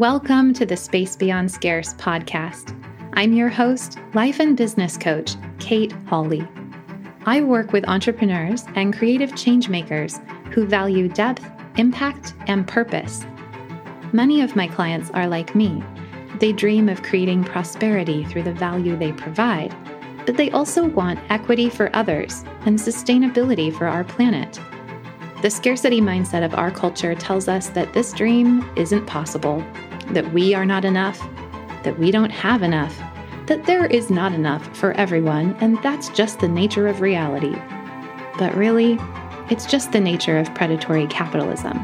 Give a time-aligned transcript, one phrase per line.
[0.00, 2.74] Welcome to the Space Beyond Scarce podcast.
[3.12, 6.48] I'm your host, life and business coach, Kate Holly.
[7.26, 11.44] I work with entrepreneurs and creative changemakers who value depth,
[11.76, 13.26] impact, and purpose.
[14.14, 15.84] Many of my clients are like me.
[16.38, 19.76] They dream of creating prosperity through the value they provide,
[20.24, 24.58] but they also want equity for others and sustainability for our planet.
[25.42, 29.62] The scarcity mindset of our culture tells us that this dream isn't possible,
[30.12, 31.18] that we are not enough,
[31.82, 32.98] that we don't have enough,
[33.46, 37.54] that there is not enough for everyone, and that's just the nature of reality.
[38.38, 38.98] But really,
[39.50, 41.78] it's just the nature of predatory capitalism.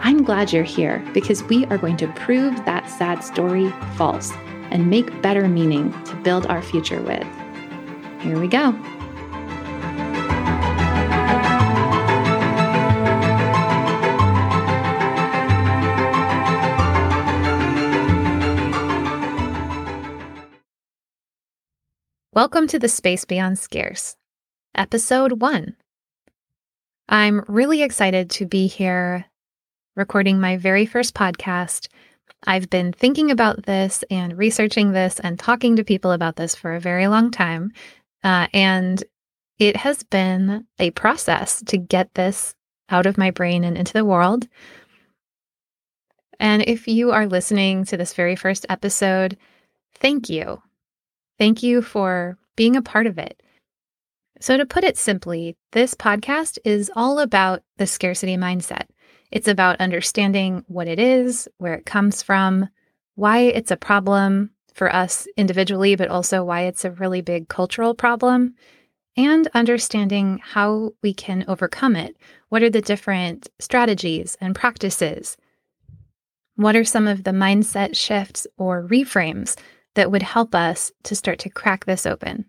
[0.00, 4.32] I'm glad you're here because we are going to prove that sad story false
[4.70, 7.26] and make better meaning to build our future with.
[8.20, 8.72] Here we go.
[22.34, 24.16] Welcome to the Space Beyond Scarce,
[24.74, 25.76] Episode 1.
[27.08, 29.26] I'm really excited to be here
[29.94, 31.86] recording my very first podcast.
[32.44, 36.74] I've been thinking about this and researching this and talking to people about this for
[36.74, 37.70] a very long time.
[38.24, 39.04] Uh, and
[39.60, 42.56] it has been a process to get this
[42.90, 44.48] out of my brain and into the world.
[46.40, 49.36] And if you are listening to this very first episode,
[50.00, 50.63] thank you.
[51.38, 53.42] Thank you for being a part of it.
[54.40, 58.86] So, to put it simply, this podcast is all about the scarcity mindset.
[59.30, 62.68] It's about understanding what it is, where it comes from,
[63.14, 67.94] why it's a problem for us individually, but also why it's a really big cultural
[67.94, 68.54] problem,
[69.16, 72.16] and understanding how we can overcome it.
[72.48, 75.36] What are the different strategies and practices?
[76.56, 79.56] What are some of the mindset shifts or reframes
[79.94, 82.46] that would help us to start to crack this open.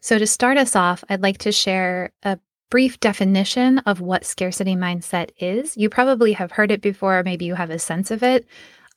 [0.00, 2.38] So, to start us off, I'd like to share a
[2.70, 5.76] brief definition of what scarcity mindset is.
[5.76, 8.46] You probably have heard it before, maybe you have a sense of it.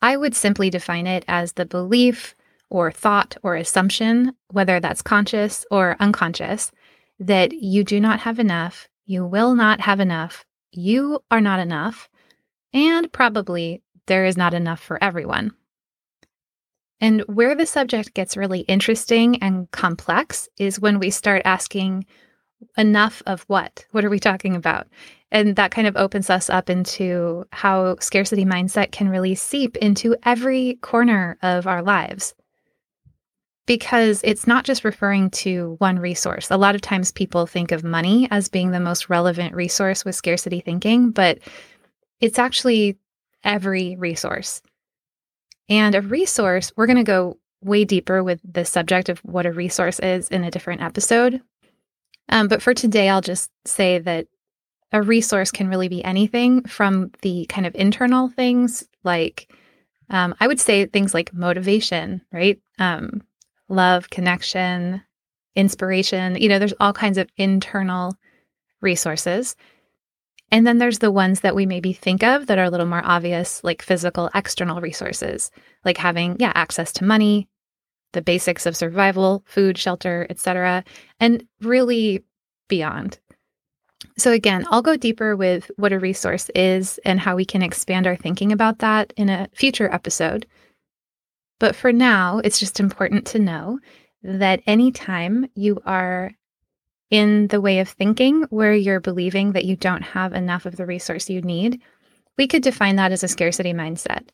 [0.02, 2.36] I would simply define it as the belief
[2.70, 6.72] or thought or assumption, whether that's conscious or unconscious,
[7.20, 12.10] that you do not have enough, you will not have enough, you are not enough,
[12.74, 15.52] and probably there is not enough for everyone.
[17.02, 22.06] And where the subject gets really interesting and complex is when we start asking
[22.78, 23.86] enough of what?
[23.90, 24.88] What are we talking about?
[25.32, 30.16] And that kind of opens us up into how scarcity mindset can really seep into
[30.24, 32.36] every corner of our lives.
[33.66, 36.52] Because it's not just referring to one resource.
[36.52, 40.16] A lot of times people think of money as being the most relevant resource with
[40.16, 41.40] scarcity thinking, but
[42.20, 42.98] it's actually
[43.44, 44.62] every resource.
[45.72, 49.54] And a resource, we're going to go way deeper with the subject of what a
[49.54, 51.42] resource is in a different episode.
[52.28, 54.28] Um, but for today, I'll just say that
[54.92, 59.50] a resource can really be anything from the kind of internal things, like
[60.10, 62.60] um, I would say things like motivation, right?
[62.78, 63.22] Um,
[63.70, 65.02] love, connection,
[65.56, 66.36] inspiration.
[66.36, 68.18] You know, there's all kinds of internal
[68.82, 69.56] resources.
[70.52, 73.02] And then there's the ones that we maybe think of that are a little more
[73.06, 75.50] obvious, like physical external resources,
[75.86, 77.48] like having, yeah, access to money,
[78.12, 80.84] the basics of survival, food, shelter, etc.,
[81.20, 82.24] and really
[82.68, 83.18] beyond.
[84.18, 88.08] So again, I'll go deeper with what a resource is and how we can expand
[88.08, 90.46] our thinking about that in a future episode.
[91.60, 93.80] But for now, it's just important to know
[94.24, 96.32] that anytime you are
[97.12, 100.86] in the way of thinking where you're believing that you don't have enough of the
[100.86, 101.82] resource you need,
[102.38, 104.30] we could define that as a scarcity mindset.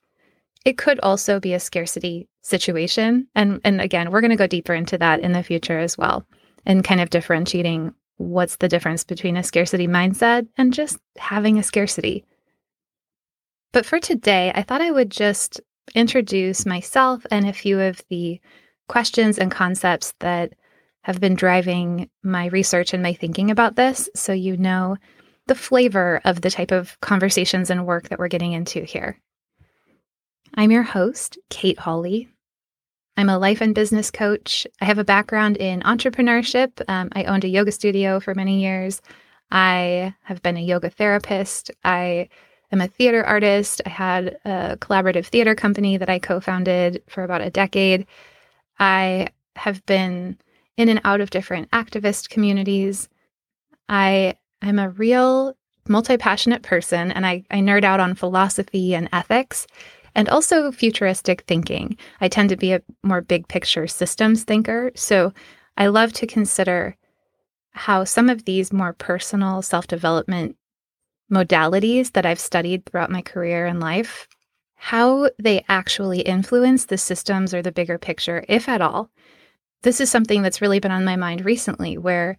[0.64, 3.28] It could also be a scarcity situation.
[3.36, 6.26] And, and again, we're going to go deeper into that in the future as well,
[6.66, 11.64] and kind of differentiating what's the difference between a scarcity mindset and just having a
[11.64, 12.26] scarcity.
[13.72, 15.62] But for today, I thought I would just
[15.96, 18.40] introduce myself and a few of the
[18.88, 20.54] questions and concepts that
[21.08, 24.10] have been driving my research and my thinking about this.
[24.14, 24.98] So you know
[25.46, 29.18] the flavor of the type of conversations and work that we're getting into here.
[30.56, 32.28] I'm your host, Kate Holly.
[33.16, 34.68] I'm a life and business coach.
[34.82, 36.82] I have a background in entrepreneurship.
[36.90, 39.02] Um, I owned a yoga studio for many years.
[39.50, 41.72] I have been a yoga therapist.
[41.86, 42.28] I
[42.74, 43.82] am a theater artist.
[43.86, 48.06] I had a collaborative theater company that I co founded for about a decade.
[48.78, 50.38] I have been
[50.78, 53.10] in and out of different activist communities.
[53.90, 55.56] I am a real
[55.90, 59.68] multi passionate person and I, I nerd out on philosophy and ethics.
[60.16, 61.96] and also futuristic thinking.
[62.22, 64.92] I tend to be a more big picture systems thinker.
[64.96, 65.32] So
[65.78, 66.98] I love to consider
[67.72, 70.56] how some of these more personal self development
[71.32, 74.28] modalities that I've studied throughout my career and life,
[74.76, 79.12] how they actually influence the systems or the bigger picture, if at all.
[79.84, 82.38] This is something that's really been on my mind recently, where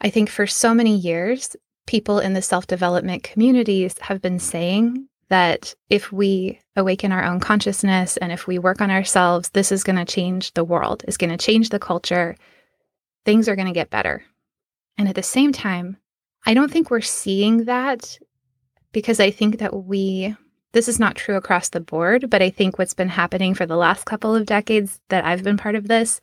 [0.00, 1.56] I think for so many years,
[1.86, 7.40] people in the self development communities have been saying that if we awaken our own
[7.40, 11.16] consciousness and if we work on ourselves, this is going to change the world, is
[11.16, 12.36] going to change the culture.
[13.24, 14.22] Things are going to get better.
[14.96, 15.96] And at the same time,
[16.46, 18.18] I don't think we're seeing that
[18.92, 20.34] because I think that we,
[20.72, 23.76] this is not true across the board, but I think what's been happening for the
[23.76, 26.20] last couple of decades that I've been part of this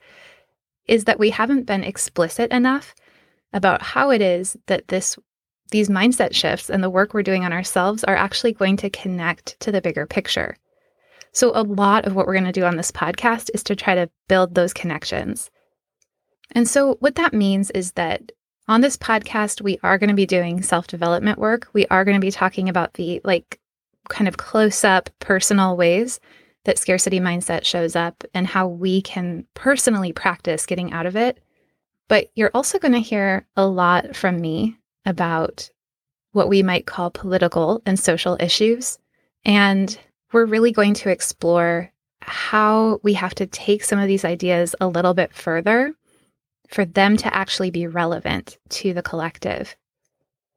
[0.88, 2.96] is that we haven't been explicit enough
[3.54, 5.18] about how it is that this
[5.72, 9.60] these mindset shifts and the work we're doing on ourselves are actually going to connect
[9.60, 10.56] to the bigger picture.
[11.32, 13.96] So, a lot of what we're going to do on this podcast is to try
[13.96, 15.50] to build those connections.
[16.52, 18.32] And so, what that means is that
[18.68, 21.68] on this podcast, we are going to be doing self development work.
[21.74, 23.60] We are going to be talking about the like
[24.08, 26.20] kind of close up personal ways
[26.66, 31.40] that scarcity mindset shows up and how we can personally practice getting out of it.
[32.08, 35.70] But you're also going to hear a lot from me about
[36.34, 39.00] what we might call political and social issues.
[39.46, 39.98] And
[40.32, 41.92] we're really going to explore
[42.22, 45.94] how we have to take some of these ideas a little bit further
[46.68, 49.76] for them to actually be relevant to the collective.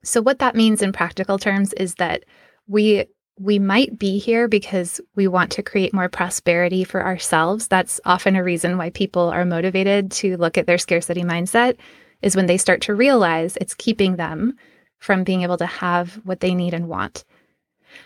[0.03, 2.25] So, what that means in practical terms is that
[2.67, 3.07] we
[3.39, 7.69] we might be here because we want to create more prosperity for ourselves.
[7.69, 11.77] That's often a reason why people are motivated to look at their scarcity mindset
[12.21, 14.57] is when they start to realize it's keeping them
[14.99, 17.25] from being able to have what they need and want.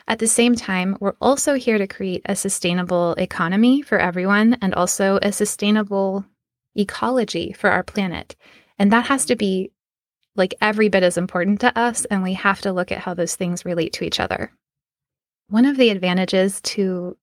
[0.07, 4.75] At the same time, we're also here to create a sustainable economy for everyone and
[4.75, 6.25] also a sustainable
[6.77, 8.37] ecology for our planet.
[8.79, 9.71] And that has to be
[10.37, 13.37] like every bit as important to us, and we have to look at how those
[13.37, 14.53] things relate to each other.
[15.53, 17.15] One of the advantages to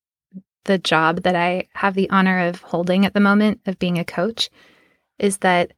[0.62, 4.04] the job that I have the honor of holding at the moment of being a
[4.04, 4.50] coach
[5.18, 5.72] is that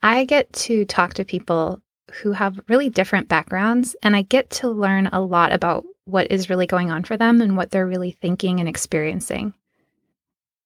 [0.00, 1.82] I get to talk to people
[2.12, 6.48] who have really different backgrounds, and I get to learn a lot about what is
[6.48, 9.52] really going on for them and what they're really thinking and experiencing.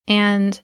[0.06, 0.60] And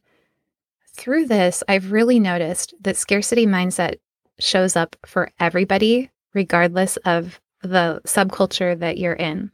[0.94, 4.00] through this, I've really noticed that scarcity mindset
[4.38, 9.50] shows up for everybody, regardless of the subculture that you're in.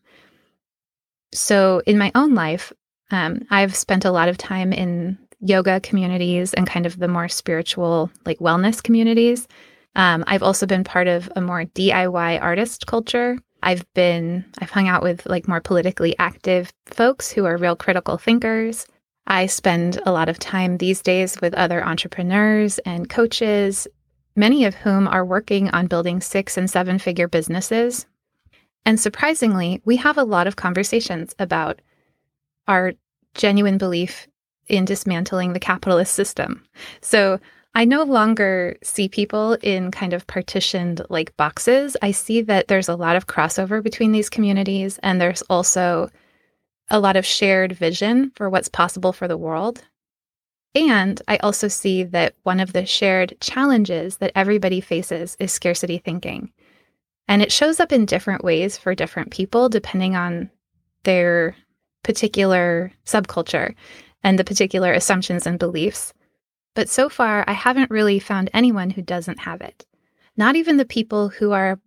[1.33, 2.73] So, in my own life,
[3.11, 7.29] um, I've spent a lot of time in yoga communities and kind of the more
[7.29, 9.47] spiritual, like wellness communities.
[9.95, 13.39] Um, I've also been part of a more DIY artist culture.
[13.63, 18.17] I've been, I've hung out with like more politically active folks who are real critical
[18.17, 18.87] thinkers.
[19.27, 23.87] I spend a lot of time these days with other entrepreneurs and coaches,
[24.37, 28.07] many of whom are working on building six and seven figure businesses.
[28.89, 31.83] And surprisingly, we have a lot of conversations about
[32.67, 32.95] our
[33.35, 34.27] genuine belief
[34.67, 36.65] in dismantling the capitalist system.
[37.03, 37.39] So
[37.75, 41.99] I no longer see people in kind of partitioned like boxes.
[42.01, 46.09] I see that there's a lot of crossover between these communities, and there's also
[46.89, 49.85] a lot of shared vision for what's possible for the world.
[50.75, 55.99] And I also see that one of the shared challenges that everybody faces is scarcity
[55.99, 56.53] thinking.
[57.29, 60.51] And it shows up in different ways for different people, depending on
[61.05, 61.55] their
[62.03, 63.75] particular subculture
[64.25, 66.15] and the particular assumptions and beliefs.
[66.75, 69.85] But so far, I haven't really found anyone who doesn't have it.
[70.37, 71.79] Not even the people who are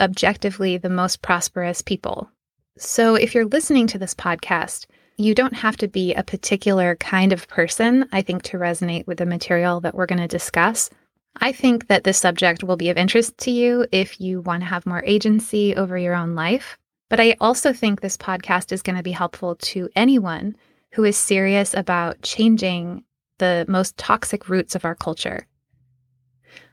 [0.00, 2.30] objectively the most prosperous people.
[2.78, 4.86] So if you're listening to this podcast,
[5.16, 9.18] you don't have to be a particular kind of person, I think, to resonate with
[9.18, 10.90] the material that we're going to discuss.
[11.40, 14.68] I think that this subject will be of interest to you if you want to
[14.68, 16.78] have more agency over your own life.
[17.08, 20.56] But I also think this podcast is going to be helpful to anyone
[20.92, 23.04] who is serious about changing
[23.38, 25.46] the most toxic roots of our culture.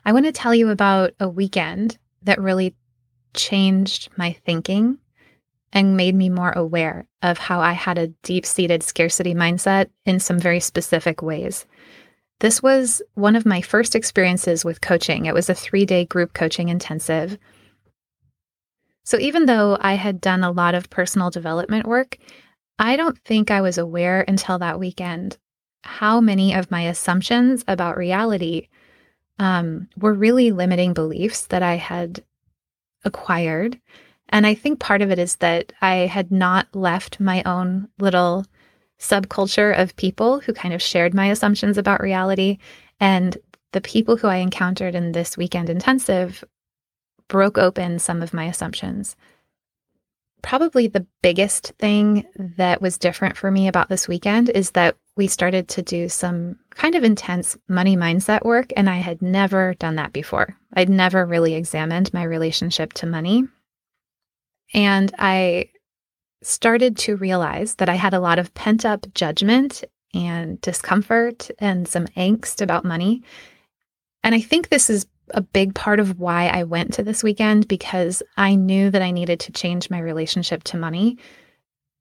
[0.05, 2.75] I want to tell you about a weekend that really
[3.33, 4.97] changed my thinking
[5.71, 10.19] and made me more aware of how I had a deep seated scarcity mindset in
[10.19, 11.65] some very specific ways.
[12.39, 15.25] This was one of my first experiences with coaching.
[15.25, 17.37] It was a three day group coaching intensive.
[19.05, 22.17] So, even though I had done a lot of personal development work,
[22.79, 25.37] I don't think I was aware until that weekend
[25.83, 28.69] how many of my assumptions about reality
[29.39, 32.23] um, were really limiting beliefs that I had
[33.03, 33.79] acquired.
[34.29, 38.45] And I think part of it is that I had not left my own little
[38.99, 42.57] subculture of people who kind of shared my assumptions about reality.
[42.99, 43.37] And
[43.71, 46.43] the people who I encountered in this weekend intensive
[47.27, 49.15] broke open some of my assumptions.
[50.41, 55.27] Probably the biggest thing that was different for me about this weekend is that we
[55.27, 59.95] started to do some kind of intense money mindset work, and I had never done
[59.95, 60.57] that before.
[60.73, 63.47] I'd never really examined my relationship to money.
[64.73, 65.69] And I
[66.45, 69.83] started to realize that I had a lot of pent up judgment
[70.13, 73.23] and discomfort and some angst about money.
[74.23, 77.67] And I think this is a big part of why I went to this weekend
[77.67, 81.17] because I knew that I needed to change my relationship to money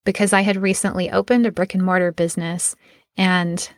[0.04, 2.74] because I had recently opened a brick and mortar business
[3.16, 3.70] and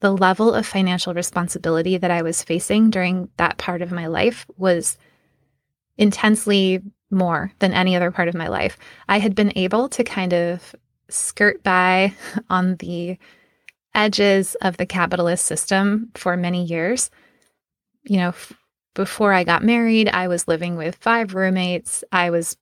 [0.00, 4.46] the level of financial responsibility that I was facing during that part of my life
[4.56, 4.96] was
[5.96, 8.78] intensely more than any other part of my life.
[9.08, 10.74] I had been able to kind of
[11.08, 12.14] skirt by
[12.50, 13.18] on the
[13.94, 17.10] edges of the capitalist system for many years.
[18.04, 18.52] You know, f-
[18.94, 22.04] before I got married, I was living with five roommates.
[22.12, 22.56] I was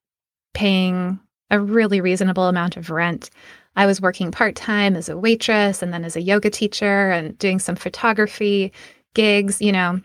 [0.54, 1.18] paying
[1.50, 3.30] a really reasonable amount of rent.
[3.76, 7.36] I was working part time as a waitress and then as a yoga teacher and
[7.38, 8.72] doing some photography
[9.14, 10.00] gigs, you know,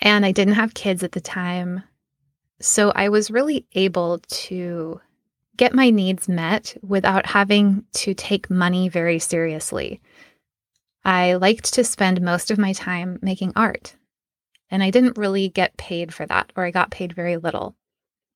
[0.00, 1.82] and I didn't have kids at the time.
[2.60, 5.00] So I was really able to
[5.56, 10.00] get my needs met without having to take money very seriously.
[11.04, 13.94] I liked to spend most of my time making art,
[14.70, 17.76] and I didn't really get paid for that, or I got paid very little.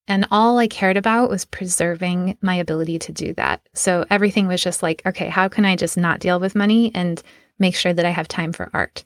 [0.06, 3.60] And all I cared about was preserving my ability to do that.
[3.74, 7.22] So everything was just like, okay, how can I just not deal with money and
[7.58, 9.04] make sure that I have time for art?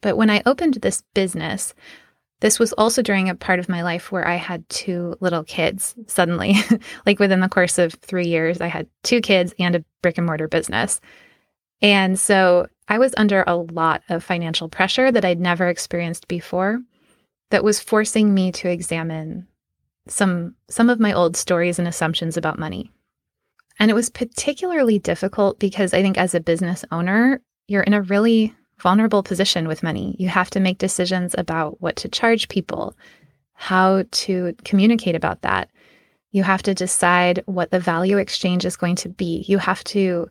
[0.00, 1.74] But when I opened this business,
[2.40, 5.94] this was also during a part of my life where I had two little kids
[6.06, 6.54] suddenly.
[7.06, 10.26] like within the course of three years, I had two kids and a brick and
[10.26, 11.00] mortar business.
[11.82, 16.80] And so I was under a lot of financial pressure that I'd never experienced before
[17.50, 19.46] that was forcing me to examine
[20.06, 22.90] some some of my old stories and assumptions about money.
[23.78, 28.02] And it was particularly difficult because I think as a business owner, you're in a
[28.02, 30.16] really vulnerable position with money.
[30.18, 32.96] You have to make decisions about what to charge people,
[33.54, 35.68] how to communicate about that.
[36.30, 39.44] You have to decide what the value exchange is going to be.
[39.48, 40.28] You have to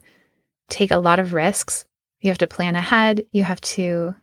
[0.70, 1.86] take a lot of risks.
[2.22, 3.25] You have to plan ahead.
[3.32, 4.16] You have to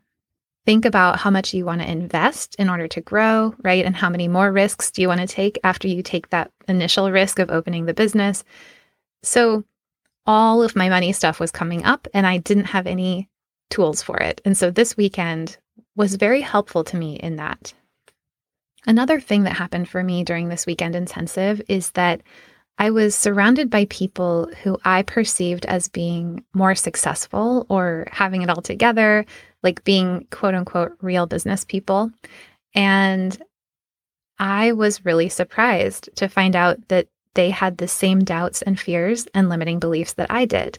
[0.66, 3.85] think about how much you want to invest in order to grow, right?
[3.85, 7.11] And how many more risks do you want to take after you take that initial
[7.11, 8.45] risk of opening the business?
[9.23, 9.64] So,
[10.26, 13.28] all of my money stuff was coming up, and I didn't have any
[13.75, 14.40] tools for it.
[14.45, 15.59] And so, this weekend
[15.97, 17.75] was very helpful to me in that.
[18.87, 22.23] Another thing that happened for me during this weekend intensive is that
[22.78, 28.50] I was surrounded by people who I perceived as being more successful or having it
[28.50, 29.25] all together,
[29.62, 32.11] like being quote unquote real business people.
[32.75, 33.40] And
[34.38, 39.26] I was really surprised to find out that they had the same doubts and fears
[39.35, 40.78] and limiting beliefs that I did.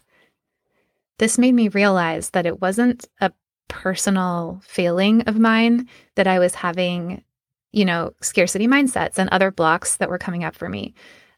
[1.18, 3.32] This made me realize that it wasn't a
[3.68, 7.24] personal failing of mine that I was having,
[7.72, 10.94] you know, scarcity mindsets and other blocks that were coming up for me.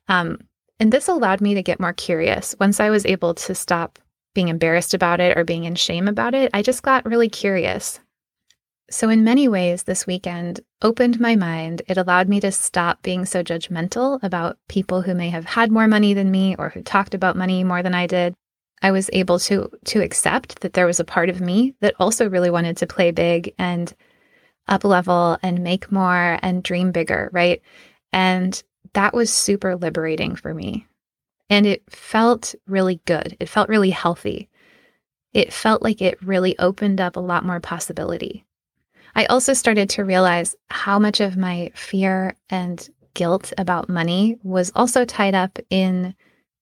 [0.07, 0.39] Um,
[0.79, 3.99] and this allowed me to get more curious once I was able to stop
[4.33, 6.51] being embarrassed about it or being in shame about it.
[6.53, 7.99] I just got really curious.
[8.89, 11.81] So, in many ways, this weekend opened my mind.
[11.87, 15.87] It allowed me to stop being so judgmental about people who may have had more
[15.87, 18.33] money than me or who talked about money more than I did.
[18.81, 22.29] I was able to to accept that there was a part of me that also
[22.29, 23.93] really wanted to play big and
[24.67, 27.61] up level and make more and dream bigger, right?
[28.11, 28.61] And
[28.93, 30.87] that was super liberating for me.
[31.49, 33.37] And it felt really good.
[33.39, 34.49] It felt really healthy.
[35.33, 38.45] It felt like it really opened up a lot more possibility.
[39.15, 44.71] I also started to realize how much of my fear and guilt about money was
[44.75, 46.13] also tied up in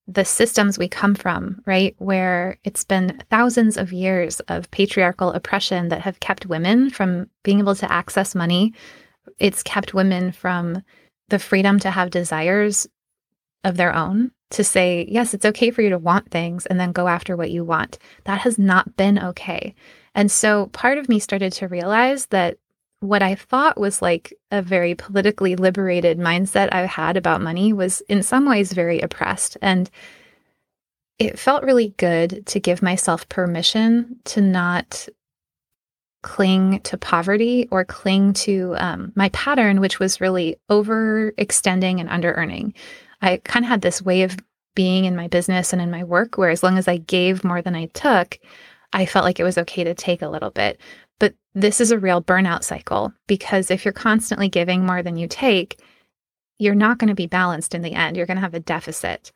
[0.07, 1.95] the systems we come from, right?
[1.97, 7.59] Where it's been thousands of years of patriarchal oppression that have kept women from being
[7.59, 8.73] able to access money.
[9.39, 10.83] It's kept women from
[11.29, 12.87] the freedom to have desires
[13.63, 16.91] of their own to say, yes, it's okay for you to want things and then
[16.91, 17.97] go after what you want.
[18.25, 19.73] That has not been okay.
[20.13, 22.57] And so part of me started to realize that
[23.05, 28.01] what I thought was like a very politically liberated mindset I had about money was
[28.01, 29.57] in some ways very oppressed.
[29.61, 29.89] And
[31.17, 35.07] it felt really good to give myself permission to not
[36.23, 42.33] cling to poverty or cling to um, my pattern, which was really overextending and under
[42.33, 42.73] earning.
[43.21, 44.37] I kind of had this way of
[44.75, 47.61] being in my business and in my work, where as long as I gave more
[47.61, 48.39] than I took,
[48.91, 50.79] I felt like it was okay to take a little bit.
[51.19, 55.27] But this is a real burnout cycle because if you're constantly giving more than you
[55.27, 55.79] take,
[56.57, 58.15] you're not going to be balanced in the end.
[58.15, 59.31] You're going to have a deficit.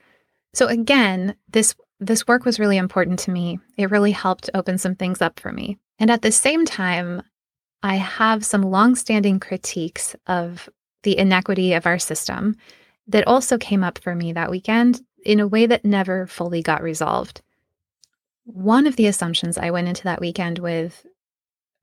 [0.54, 3.60] So again, this this work was really important to me.
[3.78, 5.78] It really helped open some things up for me.
[6.00, 7.22] And at the same time,
[7.84, 10.70] I have some longstanding critiques of
[11.04, 12.56] the inequity of our system
[13.08, 16.82] that also came up for me that weekend in a way that never fully got
[16.82, 17.42] resolved.
[18.46, 21.06] One of the assumptions I went into that weekend with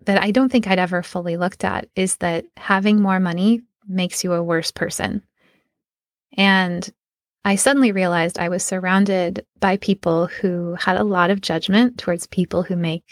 [0.05, 4.23] that I don't think I'd ever fully looked at is that having more money makes
[4.23, 5.23] you a worse person.
[6.37, 6.89] And
[7.45, 12.27] I suddenly realized I was surrounded by people who had a lot of judgment towards
[12.27, 13.05] people who make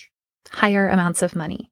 [0.50, 1.70] higher amounts of money.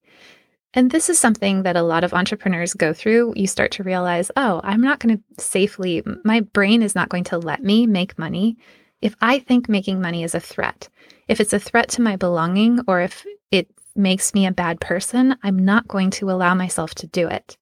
[0.75, 3.35] And this is something that a lot of entrepreneurs go through.
[3.37, 7.25] You start to realize, oh, I'm not going to safely, my brain is not going
[7.25, 8.57] to let me make money
[9.03, 10.89] if I think making money is a threat.
[11.29, 15.37] If it's a threat to my belonging or if it makes me a bad person,
[15.43, 17.57] I'm not going to allow myself to do it.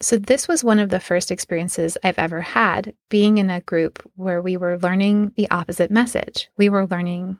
[0.00, 4.02] So, this was one of the first experiences I've ever had being in a group
[4.16, 6.50] where we were learning the opposite message.
[6.58, 7.38] We were learning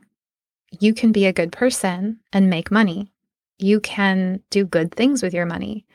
[0.81, 3.13] you can be a good person and make money
[3.59, 5.87] you can do good things with your money.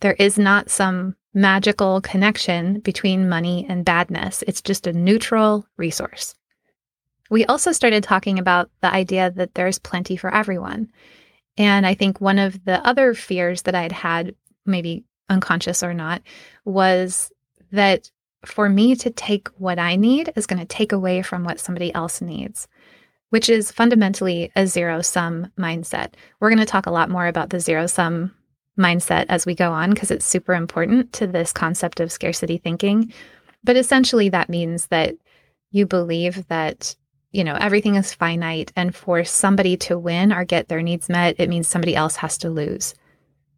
[0.00, 6.34] There is not some magical connection between money and badness, it's just a neutral resource.
[7.30, 10.90] We also started talking about the idea that there's plenty for everyone.
[11.56, 14.34] And I think one of the other fears that I'd had,
[14.66, 16.22] maybe unconscious or not,
[16.64, 17.30] was
[17.72, 18.10] that
[18.44, 21.94] for me to take what I need is going to take away from what somebody
[21.94, 22.68] else needs
[23.34, 26.14] which is fundamentally a zero sum mindset.
[26.38, 28.32] We're going to talk a lot more about the zero sum
[28.78, 33.12] mindset as we go on because it's super important to this concept of scarcity thinking.
[33.64, 35.16] But essentially, that means that
[35.72, 36.94] you believe that
[37.34, 41.36] you know everything is finite and for somebody to win or get their needs met
[41.38, 42.94] it means somebody else has to lose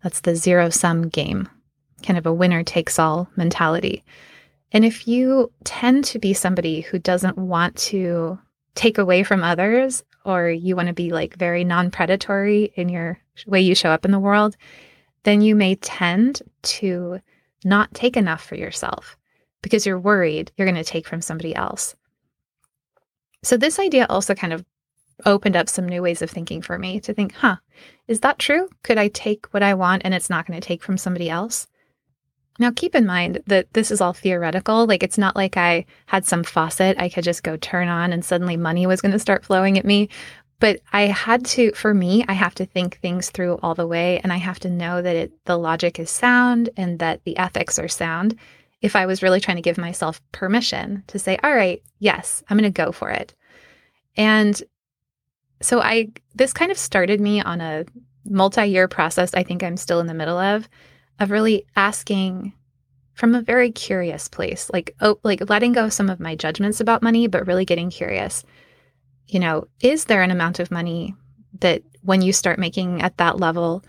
[0.03, 1.49] that's the zero sum game
[2.03, 4.05] kind of a winner takes all mentality
[4.73, 8.39] and if you tend to be somebody who doesn't want to
[8.75, 13.19] take away from others or you want to be like very non predatory in your
[13.47, 14.57] way you show up in the world,
[15.23, 17.21] then you may tend to
[17.65, 19.17] not take enough for yourself
[19.63, 21.97] because you're worried you're going to take from somebody else.
[23.47, 24.65] So, this idea also kind of
[25.25, 27.59] opened up some new ways of thinking for me to think, huh,
[28.09, 28.69] is that true?
[28.83, 31.69] Could I take what I want and it's not going to take from somebody else?
[32.59, 34.85] Now, keep in mind that this is all theoretical.
[34.85, 38.25] Like, it's not like I had some faucet I could just go turn on and
[38.25, 40.09] suddenly money was going to start flowing at me.
[40.59, 44.19] But I had to, for me, I have to think things through all the way.
[44.25, 47.79] And I have to know that it, the logic is sound and that the ethics
[47.79, 48.37] are sound.
[48.83, 52.59] If I was really trying to give myself permission to say, all right, yes, I'm
[52.59, 53.35] going to go for it.
[54.17, 54.63] And
[55.63, 57.85] so I, this kind of started me on a
[58.29, 60.69] multi year process I think I'm still in the middle of
[61.19, 62.53] of really asking
[63.15, 66.81] from a very curious place, like oh, like letting go of some of my judgments
[66.81, 68.45] about money, but really getting curious.
[69.29, 71.15] You know, is there an amount of money
[71.61, 73.83] that when you start making at that level,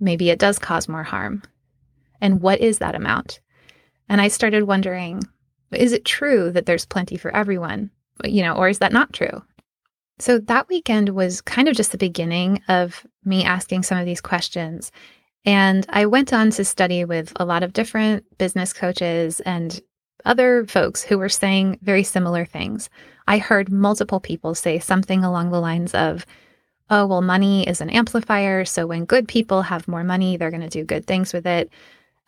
[0.00, 1.42] maybe it does cause more harm?
[2.20, 3.40] And what is that amount?
[4.08, 5.22] And I started wondering,
[5.72, 7.90] is it true that there's plenty for everyone?
[8.24, 9.42] You know, or is that not true?
[10.18, 14.20] So that weekend was kind of just the beginning of me asking some of these
[14.20, 14.92] questions
[15.44, 19.80] and I went on to study with a lot of different business coaches and
[20.24, 22.88] other folks who were saying very similar things.
[23.26, 26.26] I heard multiple people say something along the lines of,
[26.90, 28.64] oh, well, money is an amplifier.
[28.64, 31.70] So when good people have more money, they're going to do good things with it.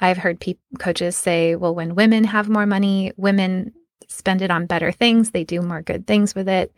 [0.00, 3.72] I've heard pe- coaches say, well, when women have more money, women
[4.08, 6.72] spend it on better things, they do more good things with it.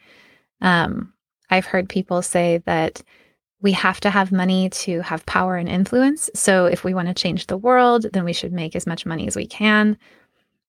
[0.60, 1.12] Um,
[1.50, 3.02] I've heard people say that
[3.60, 6.30] we have to have money to have power and influence.
[6.34, 9.26] So if we want to change the world, then we should make as much money
[9.26, 9.96] as we can.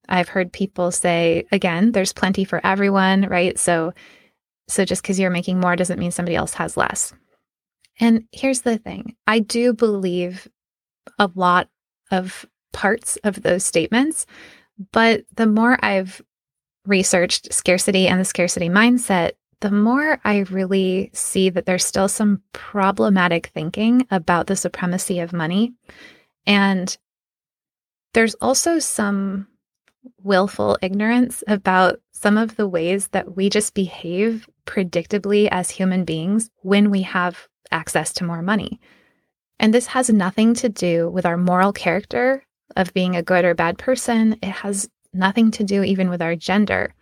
[0.09, 3.59] I've heard people say again, there's plenty for everyone, right?
[3.59, 3.93] So
[4.69, 7.13] so just cuz you're making more doesn't mean somebody else has less.
[7.99, 9.15] And here's the thing.
[9.25, 10.47] I do believe
[11.19, 11.69] a lot
[12.11, 14.25] of parts of those statements,
[14.91, 16.21] but the more I've
[16.85, 22.41] researched scarcity and the scarcity mindset, the more I really see that there's still some
[22.53, 25.73] problematic thinking about the supremacy of money.
[26.45, 26.95] And
[28.13, 29.47] there's also some
[30.23, 36.49] willful ignorance about some of the ways that we just behave predictably as human beings
[36.61, 38.79] when we have access to more money.
[39.59, 42.43] And this has nothing to do with our moral character
[42.75, 44.37] of being a good or bad person.
[44.41, 46.93] It has nothing to do even with our gender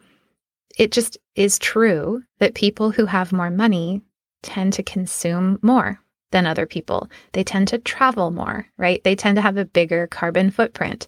[0.78, 4.02] it just is true that people who have more money
[4.44, 6.00] tend to consume more
[6.32, 7.10] than other people.
[7.32, 9.04] They tend to travel more, right?
[9.04, 11.08] They tend to have a bigger carbon footprint.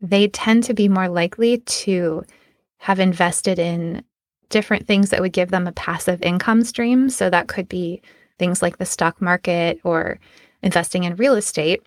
[0.00, 2.24] They tend to be more likely to
[2.78, 4.04] have invested in
[4.50, 7.10] different things that would give them a passive income stream.
[7.10, 8.02] So that could be
[8.38, 10.18] things like the stock market or
[10.62, 11.82] investing in real estate.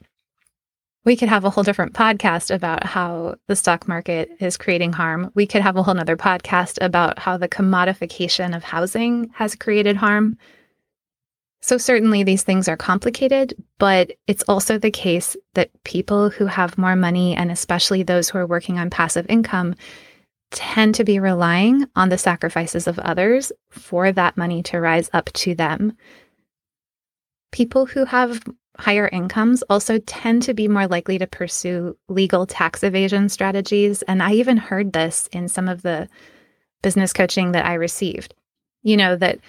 [1.05, 5.31] We could have a whole different podcast about how the stock market is creating harm.
[5.35, 9.95] We could have a whole nother podcast about how the commodification of housing has created
[9.95, 10.37] harm.
[11.61, 16.77] So, certainly these things are complicated, but it's also the case that people who have
[16.77, 19.75] more money, and especially those who are working on passive income,
[20.51, 25.31] tend to be relying on the sacrifices of others for that money to rise up
[25.33, 25.93] to them.
[27.51, 28.43] People who have
[28.79, 34.01] higher incomes also tend to be more likely to pursue legal tax evasion strategies.
[34.03, 36.07] And I even heard this in some of the
[36.81, 38.35] business coaching that I received.
[38.83, 39.39] You know, that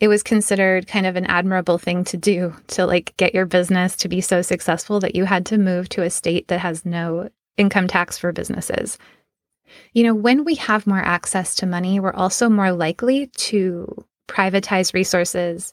[0.00, 3.96] it was considered kind of an admirable thing to do to like get your business
[3.96, 7.30] to be so successful that you had to move to a state that has no
[7.56, 8.98] income tax for businesses.
[9.92, 14.94] You know, when we have more access to money, we're also more likely to privatize
[14.94, 15.72] resources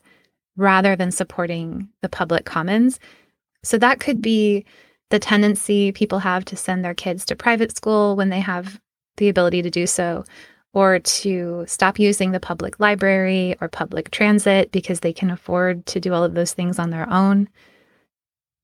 [0.57, 2.99] rather than supporting the public commons.
[3.63, 4.65] So that could be
[5.09, 8.79] the tendency people have to send their kids to private school when they have
[9.17, 10.23] the ability to do so,
[10.73, 15.99] or to stop using the public library or public transit because they can afford to
[15.99, 17.49] do all of those things on their own.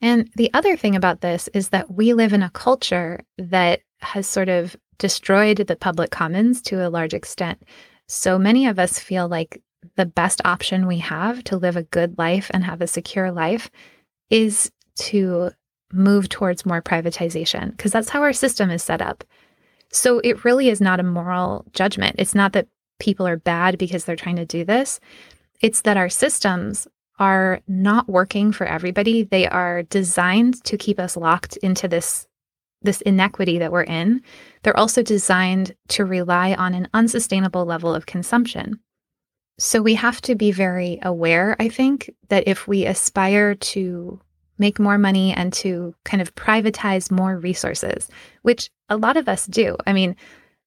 [0.02, 4.26] And the other thing about this is that we live in a culture that has
[4.28, 7.62] sort of destroyed the public commons to a large extent.
[8.08, 9.62] So many of us feel like
[9.96, 13.70] the best option we have to live a good life and have a secure life
[14.30, 15.52] is to
[15.94, 19.24] move towards more privatization because that's how our system is set up.
[19.92, 22.16] So it really is not a moral judgment.
[22.20, 22.68] It's not that
[23.00, 25.00] people are bad because they're trying to do this.
[25.62, 26.88] It's that our systems
[27.20, 29.24] are not working for everybody.
[29.24, 32.28] They are designed to keep us locked into this
[32.84, 34.22] this inequity that we're in.
[34.62, 38.80] They're also designed to rely on an unsustainable level of consumption.
[39.60, 44.22] So we have to be very aware, I think, that if we aspire to
[44.60, 48.10] make more money and to kind of privatize more resources,
[48.44, 49.76] which a lot of us do.
[49.86, 50.16] I mean,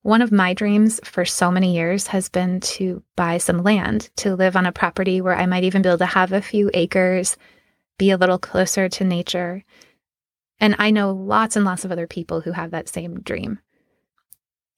[0.03, 4.35] one of my dreams for so many years has been to buy some land, to
[4.35, 7.37] live on a property where I might even be able to have a few acres,
[7.99, 9.63] be a little closer to nature.
[10.59, 13.59] And I know lots and lots of other people who have that same dream.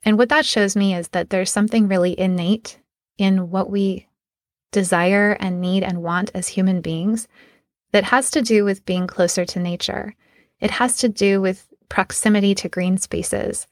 [0.04, 2.78] And what that shows me is that there's something really innate
[3.18, 4.06] in what we
[4.70, 7.28] desire and need and want as human beings
[7.92, 10.14] that has to do with being closer to nature.
[10.60, 13.66] It has to do with proximity to green spaces.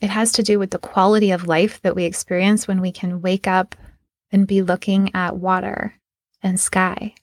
[0.00, 3.20] It has to do with the quality of life that we experience when we can
[3.20, 3.74] wake up
[4.32, 5.94] and be looking at water
[6.42, 7.14] and sky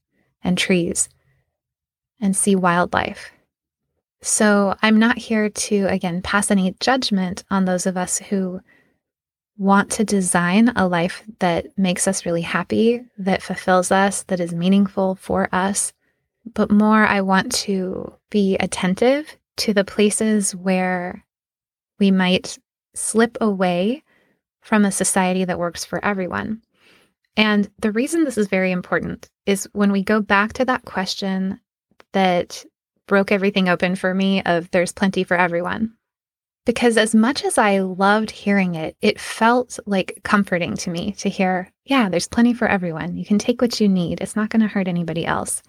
[0.44, 1.10] and trees
[2.20, 3.32] and see wildlife.
[4.22, 8.62] So I'm not here to, again, pass any judgment on those of us who
[9.58, 14.54] want to design a life that makes us really happy, that fulfills us, that is
[14.54, 15.94] meaningful for us.
[16.54, 21.26] But more, I want to be attentive to the places where
[22.00, 22.58] we might
[22.94, 24.04] slip away
[24.62, 26.62] from a society that works for everyone.
[27.36, 31.60] And the reason this is very important is when we go back to that question
[32.14, 32.66] that
[33.08, 35.97] broke everything open for me of there's plenty for everyone
[36.68, 41.30] because as much as I loved hearing it, it felt like comforting to me to
[41.30, 43.16] hear, yeah, there's plenty for everyone.
[43.16, 45.64] You can take what you need, it's not going to hurt anybody else.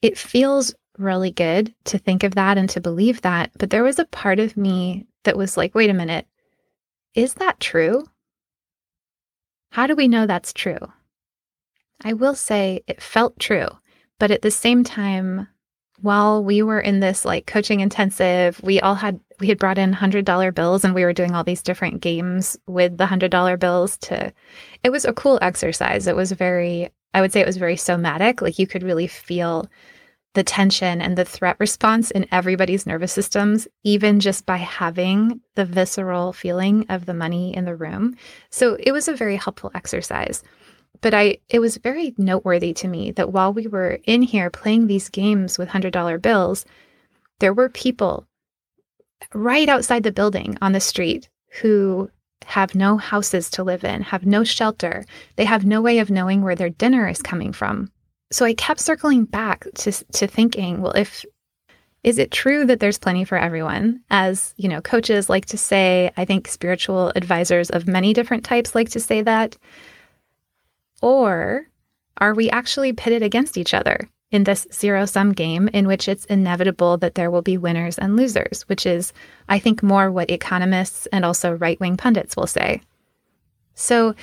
[0.00, 3.50] It feels really good to think of that and to believe that.
[3.58, 6.26] But there was a part of me that was like, wait a minute,
[7.14, 8.06] is that true?
[9.70, 10.78] How do we know that's true?
[12.02, 13.68] I will say it felt true,
[14.18, 15.46] but at the same time,
[16.00, 19.92] while we were in this like coaching intensive, we all had we had brought in
[19.92, 24.32] $100 bills and we were doing all these different games with the $100 bills to
[24.82, 26.06] it was a cool exercise.
[26.06, 28.42] It was very i would say it was very somatic.
[28.42, 29.68] Like you could really feel
[30.34, 35.64] the tension and the threat response in everybody's nervous systems even just by having the
[35.64, 38.16] visceral feeling of the money in the room.
[38.50, 40.42] So it was a very helpful exercise
[41.00, 44.86] but i it was very noteworthy to me that while we were in here playing
[44.86, 46.64] these games with $100 bills
[47.40, 48.26] there were people
[49.32, 51.28] right outside the building on the street
[51.60, 52.10] who
[52.44, 55.04] have no houses to live in, have no shelter.
[55.36, 57.90] They have no way of knowing where their dinner is coming from.
[58.30, 61.24] So I kept circling back to, to thinking, well, if
[62.02, 64.00] Is it true that there's plenty for everyone?
[64.10, 68.74] As, you know, coaches like to say, I think spiritual advisors of many different types
[68.74, 69.56] like to say that.
[71.04, 71.68] Or
[72.16, 76.24] are we actually pitted against each other in this zero sum game in which it's
[76.24, 79.12] inevitable that there will be winners and losers, which is,
[79.46, 82.80] I think, more what economists and also right wing pundits will say.
[83.74, 84.14] So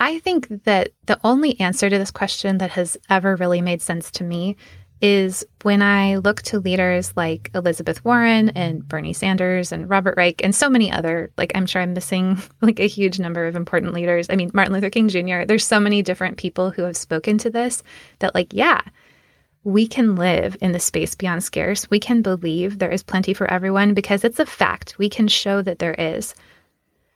[0.00, 4.10] I think that the only answer to this question that has ever really made sense
[4.10, 4.56] to me
[5.04, 10.42] is when I look to leaders like Elizabeth Warren and Bernie Sanders and Robert Reich
[10.42, 13.92] and so many other, like I'm sure I'm missing like a huge number of important
[13.92, 14.28] leaders.
[14.30, 17.50] I mean, Martin Luther King Jr., there's so many different people who have spoken to
[17.50, 17.82] this
[18.20, 18.80] that, like, yeah,
[19.62, 21.90] we can live in the space beyond scarce.
[21.90, 24.96] We can believe there is plenty for everyone because it's a fact.
[24.96, 26.34] We can show that there is.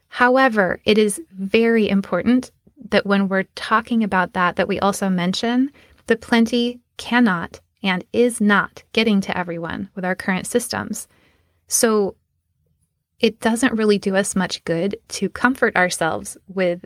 [0.08, 2.50] However, it is very important
[2.90, 5.70] that when we're talking about that, that we also mention
[6.06, 11.08] that plenty cannot and is not getting to everyone with our current systems.
[11.66, 12.16] So
[13.20, 16.84] it doesn't really do us much good to comfort ourselves with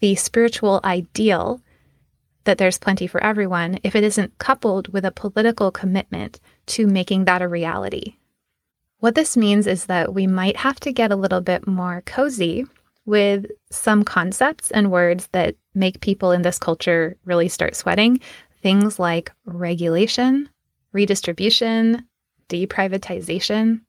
[0.00, 1.60] the spiritual ideal
[2.44, 7.24] that there's plenty for everyone if it isn't coupled with a political commitment to making
[7.24, 8.16] that a reality.
[8.98, 12.66] What this means is that we might have to get a little bit more cozy
[13.04, 18.20] with some concepts and words that make people in this culture really start sweating
[18.62, 20.48] things like regulation,
[20.92, 22.06] redistribution,
[22.48, 23.80] deprivatization.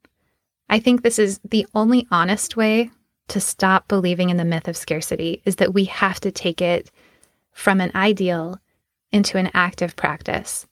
[0.68, 2.90] I think this is the only honest way
[3.28, 6.90] to stop believing in the myth of scarcity is that we have to take it
[7.52, 8.58] from an ideal
[9.12, 10.66] into an active practice.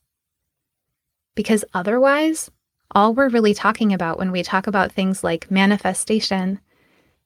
[1.35, 2.51] Because otherwise,
[2.91, 6.61] all we're really talking about when we talk about things like manifestation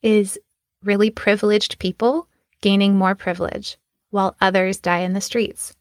[0.01, 0.39] is
[0.83, 2.27] really privileged people
[2.61, 3.77] gaining more privilege
[4.11, 5.75] while others die in the streets.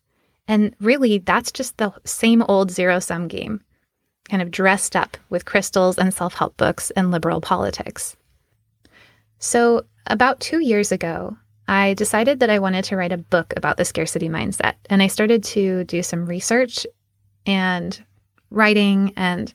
[0.48, 3.60] And really, that's just the same old zero sum game,
[4.28, 8.16] kind of dressed up with crystals and self help books and liberal politics.
[9.38, 11.36] So, about two years ago,
[11.68, 14.74] I decided that I wanted to write a book about the scarcity mindset.
[14.88, 16.86] And I started to do some research
[17.44, 18.04] and
[18.50, 19.52] writing, and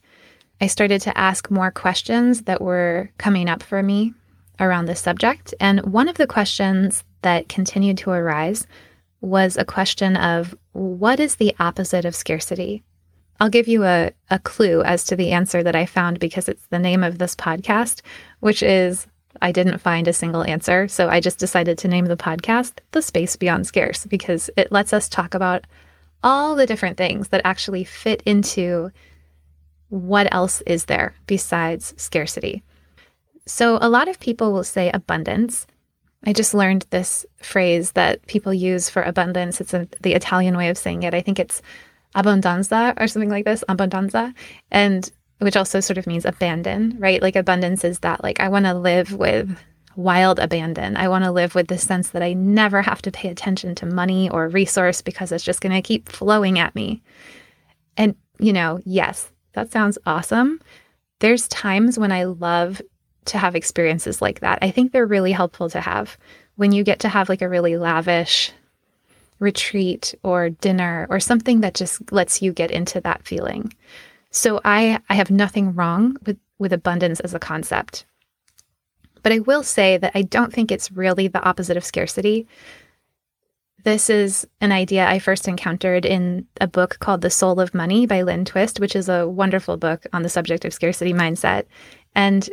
[0.59, 4.13] I started to ask more questions that were coming up for me
[4.59, 5.53] around this subject.
[5.59, 8.67] And one of the questions that continued to arise
[9.21, 12.83] was a question of what is the opposite of scarcity?
[13.39, 16.65] I'll give you a, a clue as to the answer that I found because it's
[16.67, 18.01] the name of this podcast,
[18.39, 19.07] which is
[19.41, 20.87] I didn't find a single answer.
[20.87, 24.93] So I just decided to name the podcast The Space Beyond Scarce because it lets
[24.93, 25.65] us talk about
[26.23, 28.91] all the different things that actually fit into
[29.89, 32.63] what else is there besides scarcity.
[33.45, 35.65] So a lot of people will say abundance,
[36.25, 39.59] I just learned this phrase that people use for abundance.
[39.59, 41.13] It's a, the Italian way of saying it.
[41.13, 41.61] I think it's
[42.15, 44.33] abbondanza or something like this, abbondanza,
[44.69, 47.21] and which also sort of means abandon, right?
[47.21, 49.57] Like abundance is that like I want to live with
[49.95, 50.95] wild abandon.
[50.95, 53.85] I want to live with the sense that I never have to pay attention to
[53.85, 57.01] money or resource because it's just going to keep flowing at me.
[57.97, 60.61] And you know, yes, that sounds awesome.
[61.19, 62.81] There's times when I love
[63.25, 64.59] to have experiences like that.
[64.61, 66.17] I think they're really helpful to have
[66.55, 68.51] when you get to have like a really lavish
[69.39, 73.73] retreat or dinner or something that just lets you get into that feeling.
[74.29, 78.05] So I I have nothing wrong with with abundance as a concept.
[79.23, 82.47] But I will say that I don't think it's really the opposite of scarcity.
[83.83, 88.05] This is an idea I first encountered in a book called The Soul of Money
[88.05, 91.65] by Lynne Twist, which is a wonderful book on the subject of scarcity mindset.
[92.13, 92.47] And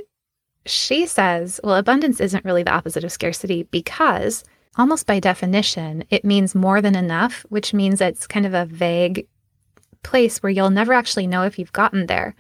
[0.67, 4.45] she says, well, abundance isn't really the opposite of scarcity because,
[4.77, 9.27] almost by definition, it means more than enough, which means it's kind of a vague
[10.03, 12.35] place where you'll never actually know if you've gotten there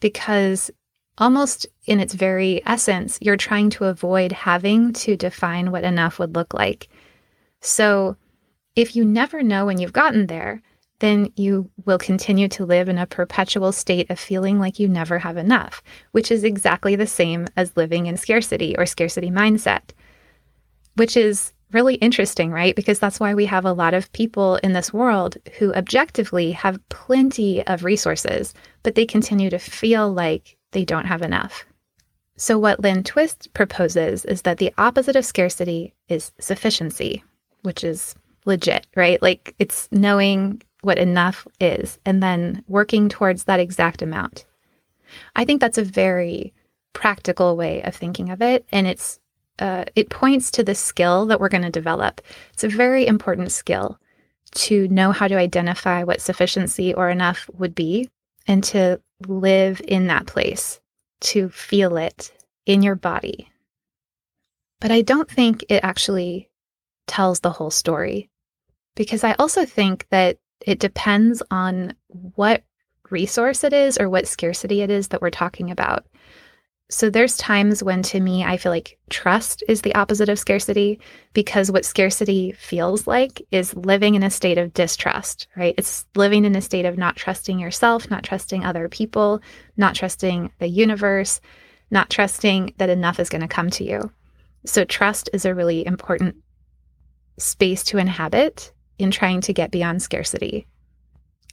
[0.00, 0.70] because
[1.18, 6.34] almost in its very essence, you're trying to avoid having to define what enough would
[6.34, 6.88] look like.
[7.60, 8.16] So
[8.74, 10.62] if you never know when you've gotten there,
[11.00, 15.18] then you will continue to live in a perpetual state of feeling like you never
[15.18, 19.90] have enough, which is exactly the same as living in scarcity or scarcity mindset,
[20.94, 22.76] which is really interesting, right?
[22.76, 26.88] Because that's why we have a lot of people in this world who objectively have
[26.88, 31.64] plenty of resources, but they continue to feel like they don't have enough.
[32.36, 37.22] So, what Lynne Twist proposes is that the opposite of scarcity is sufficiency,
[37.62, 39.20] which is legit, right?
[39.22, 44.44] Like it's knowing what enough is and then working towards that exact amount.
[45.36, 46.52] I think that's a very
[46.92, 48.64] practical way of thinking of it.
[48.72, 49.20] And it's
[49.58, 52.20] uh, it points to the skill that we're going to develop.
[52.52, 53.98] It's a very important skill
[54.52, 58.10] to know how to identify what sufficiency or enough would be
[58.46, 60.80] and to live in that place,
[61.20, 62.32] to feel it
[62.66, 63.48] in your body.
[64.80, 66.50] But I don't think it actually
[67.06, 68.30] tells the whole story
[68.96, 72.64] because I also think that it depends on what
[73.10, 76.06] resource it is or what scarcity it is that we're talking about.
[76.90, 81.00] So there's times when to me I feel like trust is the opposite of scarcity
[81.32, 85.74] because what scarcity feels like is living in a state of distrust, right?
[85.78, 89.40] It's living in a state of not trusting yourself, not trusting other people,
[89.76, 91.40] not trusting the universe,
[91.90, 94.12] not trusting that enough is going to come to you.
[94.66, 96.36] So trust is a really important
[97.38, 100.66] space to inhabit in trying to get beyond scarcity.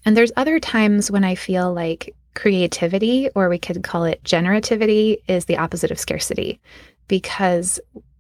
[0.06, 5.18] And there's other times when I feel like creativity, or we could call it generativity,
[5.28, 6.60] is the opposite of scarcity
[7.08, 7.80] because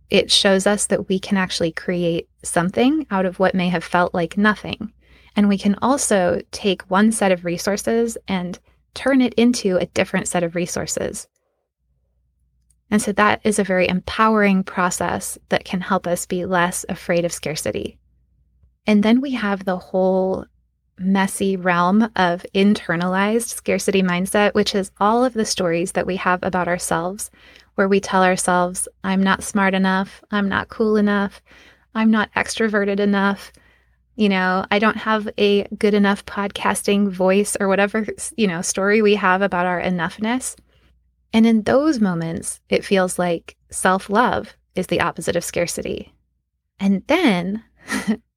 [0.09, 4.13] it shows us that we can actually create something out of what may have felt
[4.13, 4.91] like nothing.
[5.35, 8.59] And we can also take one set of resources and
[8.93, 11.27] turn it into a different set of resources.
[12.89, 17.23] And so that is a very empowering process that can help us be less afraid
[17.23, 17.97] of scarcity.
[18.87, 20.45] And then we have the whole
[20.97, 26.39] messy realm of internalized scarcity mindset, which is all of the stories that we have
[26.43, 27.31] about ourselves,
[27.75, 31.41] where we tell ourselves, I'm not smart enough, I'm not cool enough,
[31.95, 33.51] I'm not extroverted enough.
[34.15, 39.01] You know, I don't have a good enough podcasting voice or whatever, you know, story
[39.01, 40.55] we have about our enoughness.
[41.33, 46.13] And in those moments, it feels like self love is the opposite of scarcity.
[46.79, 47.63] And then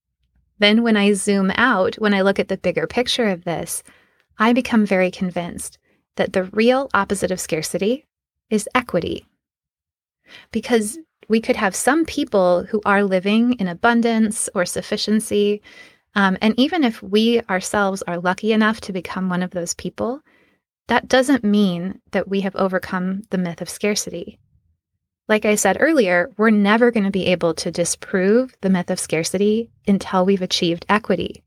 [0.64, 3.82] Then, when I zoom out, when I look at the bigger picture of this,
[4.38, 5.76] I become very convinced
[6.16, 8.06] that the real opposite of scarcity
[8.48, 9.26] is equity.
[10.52, 10.98] Because
[11.28, 15.60] we could have some people who are living in abundance or sufficiency.
[16.14, 20.22] Um, and even if we ourselves are lucky enough to become one of those people,
[20.88, 24.38] that doesn't mean that we have overcome the myth of scarcity.
[25.28, 29.00] Like I said earlier, we're never going to be able to disprove the myth of
[29.00, 31.42] scarcity until we've achieved equity.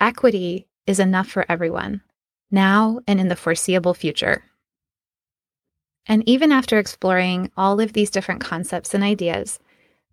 [0.00, 2.00] Equity is enough for everyone,
[2.50, 4.42] now and in the foreseeable future.
[6.06, 9.58] And even after exploring all of these different concepts and ideas,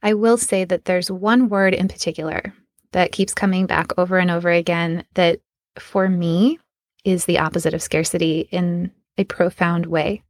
[0.03, 2.53] I will say that there's one word in particular
[2.91, 5.39] that keeps coming back over and over again that
[5.77, 6.60] for me
[7.05, 10.21] is the opposite of scarcity in a profound way.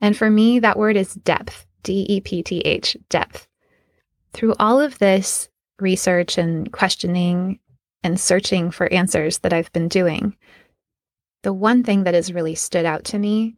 [0.00, 3.46] And for me, that word is depth, D E P T H, depth.
[4.32, 7.58] Through all of this research and questioning
[8.02, 10.36] and searching for answers that I've been doing,
[11.42, 13.56] the one thing that has really stood out to me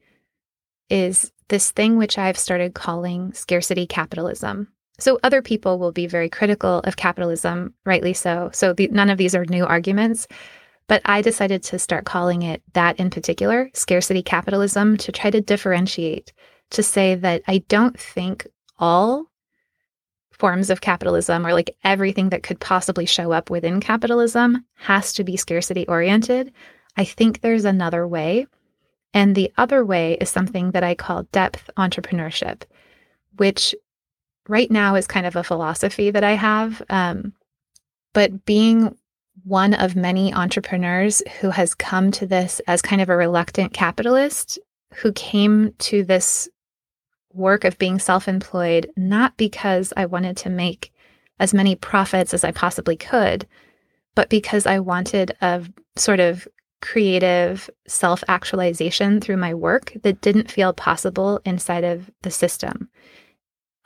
[0.91, 4.69] is this thing which I've started calling scarcity capitalism.
[5.01, 8.51] So, other people will be very critical of capitalism, rightly so.
[8.53, 10.27] So, the, none of these are new arguments.
[10.89, 15.41] But I decided to start calling it that in particular, scarcity capitalism, to try to
[15.41, 16.33] differentiate,
[16.71, 18.47] to say that I don't think
[18.79, 19.27] all
[20.31, 25.25] forms of capitalism or like everything that could possibly show up within capitalism has to
[25.25, 26.53] be scarcity oriented.
[26.97, 28.47] I think there's another way.
[29.13, 32.63] And the other way is something that I call depth entrepreneurship,
[33.37, 33.75] which
[34.49, 36.83] right now is kind of a philosophy that I have.
[36.89, 37.33] Um,
[38.13, 38.97] but being
[39.49, 44.59] one of many entrepreneurs who has come to this as kind of a reluctant capitalist
[44.97, 46.49] who came to this
[47.33, 50.93] work of being self employed not because I wanted to make
[51.41, 53.47] as many profits as I possibly could,
[54.15, 55.65] but because I wanted a
[55.97, 56.47] sort of
[56.81, 62.89] creative self actualization through my work that didn't feel possible inside of the system.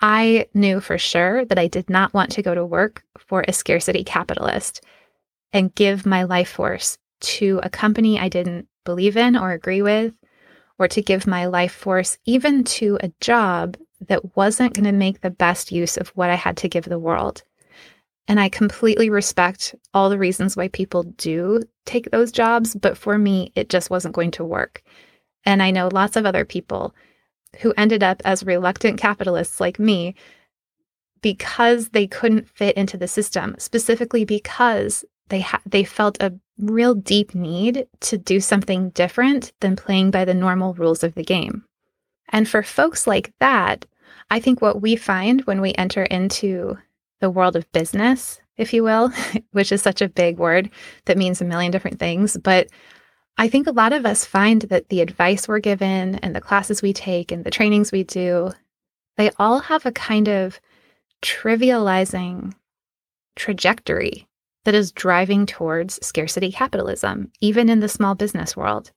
[0.01, 3.53] I knew for sure that I did not want to go to work for a
[3.53, 4.83] scarcity capitalist
[5.53, 10.15] and give my life force to a company I didn't believe in or agree with,
[10.79, 13.77] or to give my life force even to a job
[14.09, 16.99] that wasn't going to make the best use of what I had to give the
[16.99, 17.45] world.
[18.29, 23.19] And I completely respect all the reasons why people do take those jobs, but for
[23.19, 24.83] me, it just wasn't going to work.
[25.45, 26.95] And I know lots of other people
[27.61, 30.15] who ended up as reluctant capitalists like me
[31.21, 36.95] because they couldn't fit into the system, specifically because they ha- they felt a real
[36.95, 41.65] deep need to do something different than playing by the normal rules of the game.
[42.29, 43.87] And for folks like that,
[44.31, 46.77] I think what we find when we enter into
[47.21, 49.11] the world of business, if you will,
[49.53, 50.69] which is such a big word
[51.07, 52.69] that means a million different things, but
[53.39, 56.83] I think a lot of us find that the advice we're given and the classes
[56.83, 58.53] we take and the trainings we do,
[59.17, 60.61] they all have a kind of
[61.23, 62.53] trivializing
[63.35, 64.29] trajectory
[64.65, 68.93] that is driving towards scarcity capitalism, even in the small business world.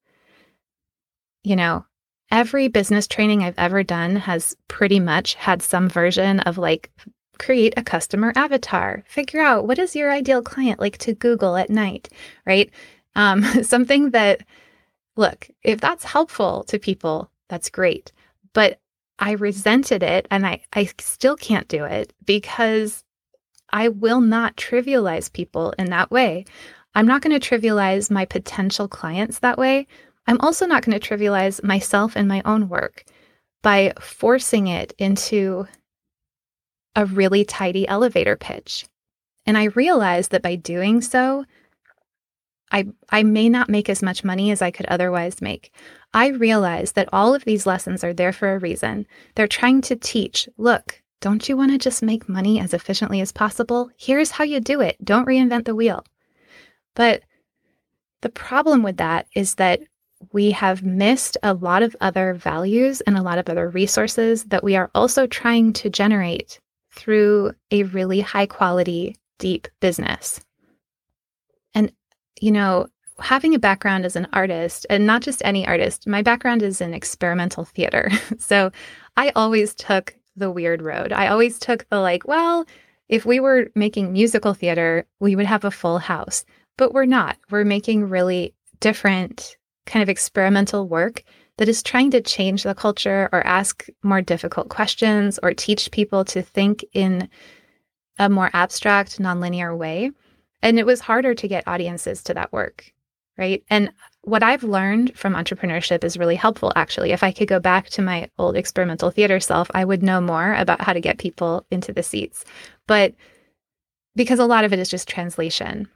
[1.44, 1.86] You know,
[2.32, 6.92] every business training I've ever done has pretty much had some version of like
[7.38, 11.70] create a customer avatar, figure out what is your ideal client like to Google at
[11.70, 12.10] night,
[12.46, 12.72] right?
[13.16, 14.42] Um, something that,
[15.16, 18.12] look, if that's helpful to people, that's great.
[18.54, 18.80] But
[19.20, 23.05] I resented it and I, I still can't do it because
[23.72, 26.46] I will not trivialize people in that way.
[26.94, 29.88] I'm not going to trivialize my potential clients that way.
[30.28, 33.04] I'm also not going to trivialize myself and my own work
[33.62, 35.68] by forcing it into
[36.96, 38.86] a really tidy elevator pitch.
[39.46, 41.46] And I realized that by doing so,
[42.72, 45.72] I, I may not make as much money as I could otherwise make.
[46.14, 49.06] I realized that all of these lessons are there for a reason.
[49.36, 53.32] They're trying to teach look, don't you want to just make money as efficiently as
[53.32, 53.90] possible?
[53.98, 54.96] Here's how you do it.
[55.04, 56.06] Don't reinvent the wheel.
[56.94, 57.24] But
[58.22, 59.80] the problem with that is that
[60.34, 64.64] we have missed a lot of other values and a lot of other resources that
[64.64, 66.60] we are also trying to generate
[66.92, 70.40] through a really high quality, deep business.
[71.74, 71.92] And,
[72.40, 72.86] you know,
[73.18, 76.94] having a background as an artist, and not just any artist, my background is in
[76.94, 78.12] experimental theater.
[78.38, 78.72] so
[79.18, 81.12] I always took the weird road.
[81.12, 82.66] I always took the like, well,
[83.10, 86.46] if we were making musical theater, we would have a full house.
[86.78, 87.38] But we're not.
[87.50, 89.56] We're making really different
[89.86, 91.24] kind of experimental work
[91.58, 96.26] that is trying to change the culture or ask more difficult questions or teach people
[96.26, 97.30] to think in
[98.20, 100.12] a more abstract, nonlinear way.
[100.62, 102.92] And it was harder to get audiences to that work,
[103.38, 103.64] right?
[103.70, 103.92] And
[104.26, 107.12] what I've learned from entrepreneurship is really helpful, actually.
[107.12, 110.54] If I could go back to my old experimental theater self, I would know more
[110.56, 112.44] about how to get people into the seats.
[112.88, 113.14] But
[114.16, 115.88] because a lot of it is just translation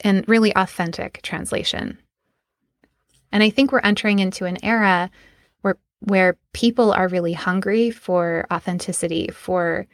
[0.00, 1.98] and really authentic translation.
[3.32, 5.10] And I think we're entering into an era
[5.62, 9.86] where where people are really hungry for authenticity, for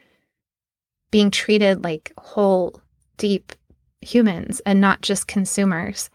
[1.10, 2.80] being treated like whole,
[3.16, 3.52] deep
[4.00, 6.10] humans and not just consumers.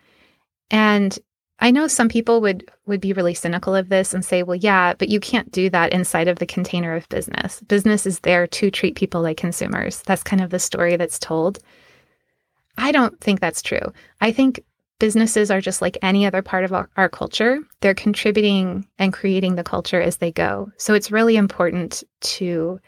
[0.69, 1.17] And
[1.61, 4.95] I know some people would would be really cynical of this and say, "Well, yeah,
[4.95, 7.61] but you can't do that inside of the container of business.
[7.61, 11.59] Business is there to treat people like consumers." That's kind of the story that's told.
[12.77, 13.93] I don't think that's true.
[14.21, 14.61] I think
[14.99, 17.59] businesses are just like any other part of our, our, culture.
[17.81, 20.71] They're contributing and creating the culture as they go.
[20.77, 22.79] So it's really important to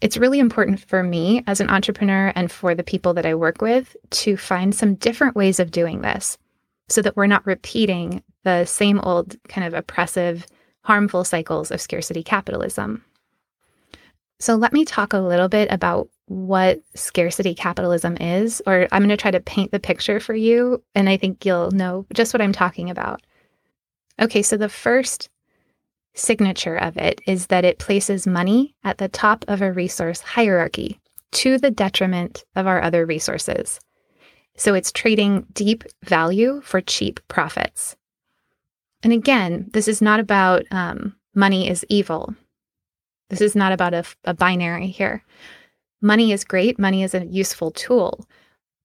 [0.00, 3.60] it's really important for me as an entrepreneur and for the people that I work
[3.60, 6.38] with to find some different ways of doing this
[6.88, 10.46] so that we're not repeating the same old kind of oppressive,
[10.82, 13.04] harmful cycles of scarcity capitalism.
[14.40, 19.08] So let me talk a little bit about what scarcity capitalism is, or I'm going
[19.08, 22.40] to try to paint the picture for you, and I think you'll know just what
[22.40, 23.20] I'm talking about.
[24.20, 25.28] Okay, so the first
[26.14, 31.00] signature of it is that it places money at the top of a resource hierarchy
[31.32, 33.80] to the detriment of our other resources.
[34.58, 37.96] So it's trading deep value for cheap profits.
[39.02, 42.34] And again, this is not about um, money is evil.
[43.30, 45.24] This is not about a, a binary here.
[46.02, 48.26] Money is great, money is a useful tool.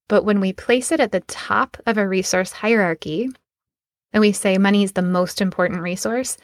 [0.08, 3.30] But when we place it at the top of a resource hierarchy
[4.12, 6.38] and we say money is the most important resource,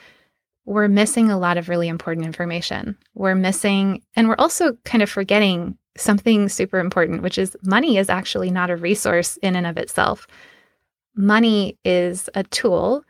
[0.70, 2.96] we're missing a lot of really important information.
[3.16, 8.08] We're missing, and we're also kind of forgetting something super important, which is money is
[8.08, 10.28] actually not a resource in and of itself.
[11.16, 13.04] Money is a tool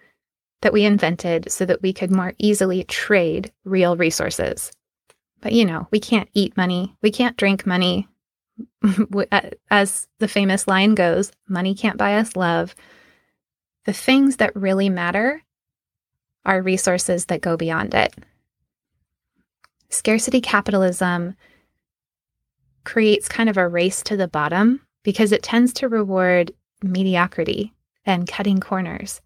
[0.62, 4.72] that we invented so that we could more easily trade real resources.
[5.42, 8.08] But you know, we can't eat money, we can't drink money.
[9.70, 12.74] As the famous line goes, money can't buy us love.
[13.84, 15.44] The things that really matter
[16.46, 18.14] are resources that go beyond it.
[19.90, 21.36] Scarcity capitalism
[22.84, 27.74] creates kind of a race to the bottom because it tends to reward mediocrity
[28.06, 29.22] and cutting corners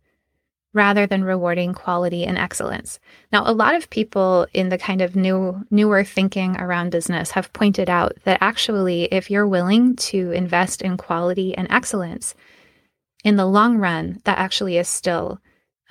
[0.74, 3.00] rather than rewarding quality and excellence.
[3.32, 7.54] Now, a lot of people in the kind of new newer thinking around business have
[7.54, 12.34] pointed out that actually if you're willing to invest in quality and excellence
[13.24, 15.40] in the long run, that actually is still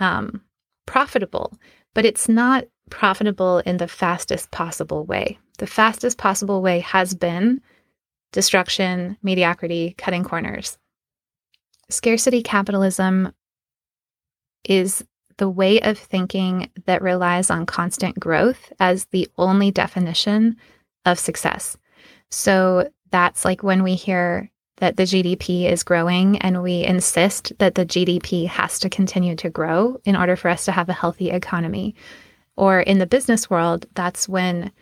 [0.01, 0.43] um,
[0.87, 1.59] profitable,
[1.95, 5.39] but it's not profitable in the fastest possible way.
[5.59, 7.61] The fastest possible way has been
[8.33, 10.78] destruction, mediocrity, cutting corners.
[11.89, 13.33] Scarcity capitalism
[14.64, 15.05] is
[15.37, 20.57] the way of thinking that relies on constant growth as the only definition
[21.05, 21.76] of success.
[22.30, 24.51] So that's like when we hear
[24.83, 29.49] that the GDP is growing and we insist that the GDP has to continue to
[29.49, 31.95] grow in order for us to have a healthy economy.
[32.57, 34.72] Or in the business world, that's when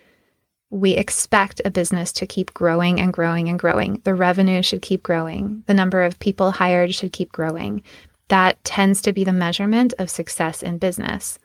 [0.70, 4.00] we expect a business to keep growing and growing and growing.
[4.04, 5.64] The revenue should keep growing.
[5.66, 7.82] The number of people hired should keep growing.
[8.28, 11.38] That tends to be the measurement of success in business.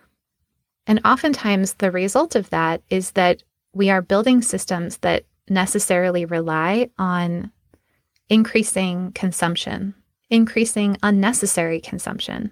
[0.87, 3.43] And oftentimes, the result of that is that
[3.73, 7.51] we are building systems that necessarily rely on
[8.29, 9.93] increasing consumption,
[10.29, 12.51] increasing unnecessary consumption.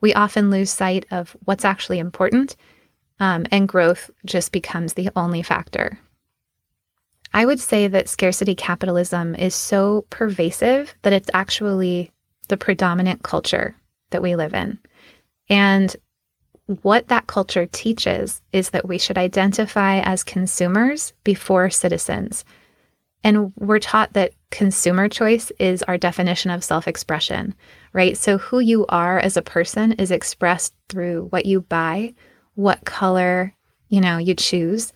[0.00, 2.56] We often lose sight of what's actually important,
[3.20, 5.98] um, and growth just becomes the only factor.
[7.32, 12.12] I would say that scarcity capitalism is so pervasive that it's actually
[12.48, 13.74] the predominant culture
[14.10, 14.78] that we live in.
[15.48, 15.94] And
[16.82, 22.44] what that culture teaches is that we should identify as consumers before citizens.
[23.22, 27.54] And we're taught that consumer choice is our definition of self expression,
[27.92, 28.16] right?
[28.16, 32.14] So, who you are as a person is expressed through what you buy,
[32.54, 33.52] what color,
[33.88, 34.92] you know, you choose,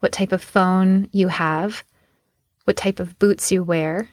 [0.00, 1.84] what type of phone you have,
[2.64, 4.08] what type of boots you wear.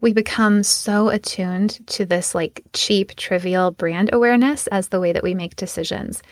[0.00, 5.22] We become so attuned to this like cheap, trivial brand awareness as the way that
[5.22, 6.22] we make decisions.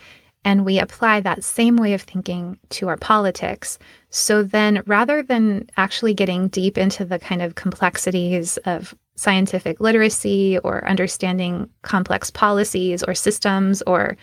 [0.47, 3.77] And we apply that same way of thinking to our politics.
[4.11, 10.57] So then, rather than actually getting deep into the kind of complexities of scientific literacy
[10.59, 14.15] or understanding complex policies or systems or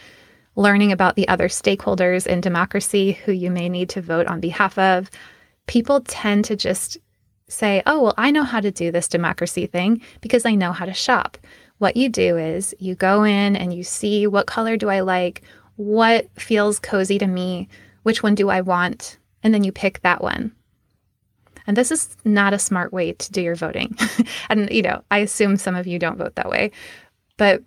[0.57, 4.79] learning about the other stakeholders in democracy who you may need to vote on behalf
[4.79, 5.11] of,
[5.66, 6.97] people tend to just
[7.49, 10.87] say, oh, well, I know how to do this democracy thing because I know how
[10.87, 11.37] to shop.
[11.77, 15.43] What you do is you go in and you see what color do I like,
[15.77, 17.68] what feels cozy to me,
[18.03, 20.53] which one do I want, and then you pick that one.
[21.66, 23.97] And this is not a smart way to do your voting.
[24.49, 26.72] and, you know, I assume some of you don't vote that way,
[27.37, 27.62] but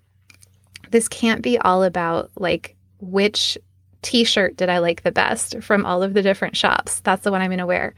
[0.92, 3.58] this can't be all about like which
[4.02, 7.00] t shirt did I like the best from all of the different shops.
[7.02, 7.96] That's the one I'm going to wear.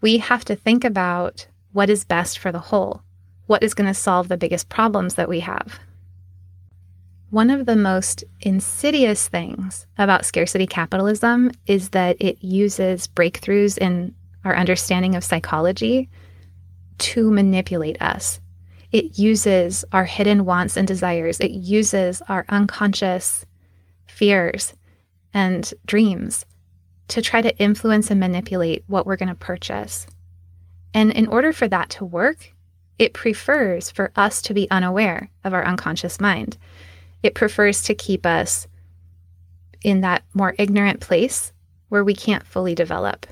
[0.00, 3.02] We have to think about what is best for the whole,
[3.46, 5.78] what is going to solve the biggest problems that we have.
[7.30, 14.14] One of the most insidious things about scarcity capitalism is that it uses breakthroughs in
[14.44, 16.08] our understanding of psychology
[16.98, 18.40] to manipulate us.
[18.92, 23.44] It uses our hidden wants and desires, it uses our unconscious
[24.06, 24.72] fears
[25.34, 26.46] and dreams
[27.08, 30.06] to try to influence and manipulate what we're going to purchase.
[30.94, 32.54] And in order for that to work,
[32.98, 36.56] it prefers for us to be unaware of our unconscious mind.
[37.22, 38.66] It prefers to keep us
[39.82, 41.52] in that more ignorant place
[41.88, 43.26] where we can't fully develop.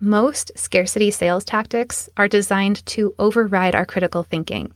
[0.00, 4.72] Most scarcity sales tactics are designed to override our critical thinking.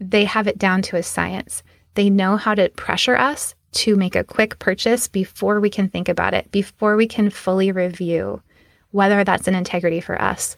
[0.00, 1.62] They have it down to a science.
[1.94, 6.08] They know how to pressure us to make a quick purchase before we can think
[6.08, 8.42] about it, before we can fully review
[8.90, 10.56] whether that's an integrity for us.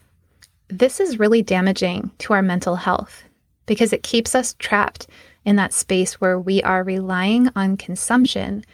[0.69, 3.25] This is really damaging to our mental health
[3.67, 5.07] because it keeps us trapped
[5.51, 8.65] in that space where we are relying on consumption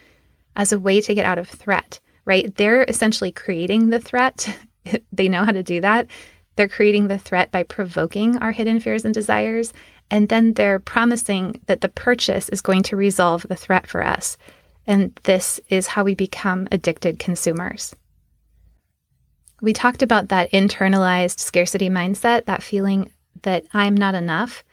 [0.55, 2.55] as a way to get out of threat, right?
[2.55, 4.57] They're essentially creating the threat.
[5.11, 6.07] they know how to do that.
[6.55, 9.73] They're creating the threat by provoking our hidden fears and desires
[10.09, 14.37] and then they're promising that the purchase is going to resolve the threat for us.
[14.85, 17.93] And this is how we become addicted consumers.
[19.61, 23.11] We talked about that internalized scarcity mindset, that feeling
[23.41, 24.63] that I'm not enough.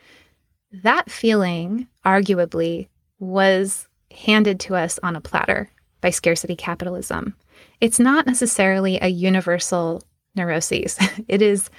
[0.72, 2.88] That feeling, arguably,
[3.18, 7.34] was handed to us on a platter by scarcity capitalism.
[7.80, 10.02] It's not necessarily a universal
[10.36, 10.98] neuroses,
[11.28, 11.70] it is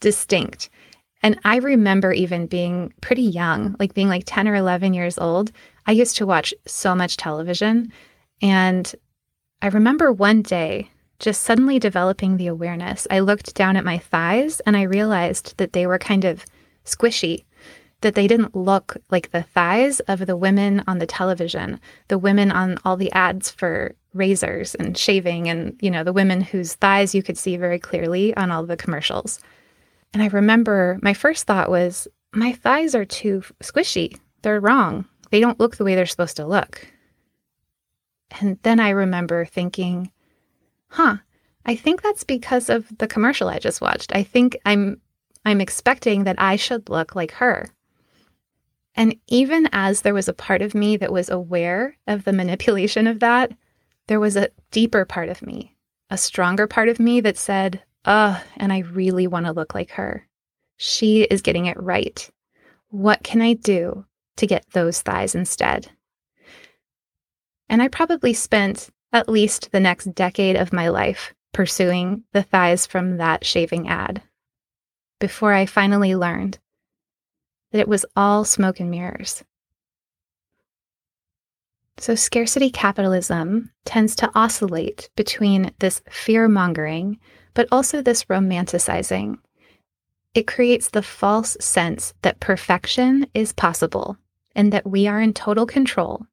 [0.00, 0.70] distinct.
[1.22, 5.52] And I remember even being pretty young, like being like 10 or 11 years old.
[5.86, 7.90] I used to watch so much television.
[8.42, 8.94] And
[9.62, 13.06] I remember one day just suddenly developing the awareness.
[13.10, 16.44] I looked down at my thighs and I realized that they were kind of
[16.84, 17.44] squishy,
[18.04, 22.52] that they didn't look like the thighs of the women on the television, the women
[22.52, 27.14] on all the ads for razors and shaving, and, you know, the women whose thighs
[27.14, 29.40] you could see very clearly on all the commercials.
[30.12, 34.18] And I remember my first thought was, my thighs are too squishy.
[34.42, 35.06] They're wrong.
[35.30, 36.86] They don't look the way they're supposed to look.
[38.40, 40.12] And then I remember thinking,
[40.88, 41.16] huh,
[41.64, 44.14] I think that's because of the commercial I just watched.
[44.14, 45.00] I think I'm
[45.46, 47.68] I'm expecting that I should look like her.
[48.96, 53.06] And even as there was a part of me that was aware of the manipulation
[53.06, 53.52] of that,
[54.06, 55.76] there was a deeper part of me,
[56.10, 59.92] a stronger part of me that said, Ugh, and I really want to look like
[59.92, 60.28] her.
[60.76, 62.28] She is getting it right.
[62.88, 64.04] What can I do
[64.36, 65.90] to get those thighs instead?
[67.68, 72.84] And I probably spent at least the next decade of my life pursuing the thighs
[72.84, 74.22] from that shaving ad
[75.20, 76.58] before I finally learned
[77.74, 79.42] that it was all smoke and mirrors.
[81.98, 87.18] So, scarcity capitalism tends to oscillate between this fear mongering,
[87.52, 89.38] but also this romanticizing.
[90.34, 94.18] It creates the false sense that perfection is possible
[94.54, 96.24] and that we are in total control.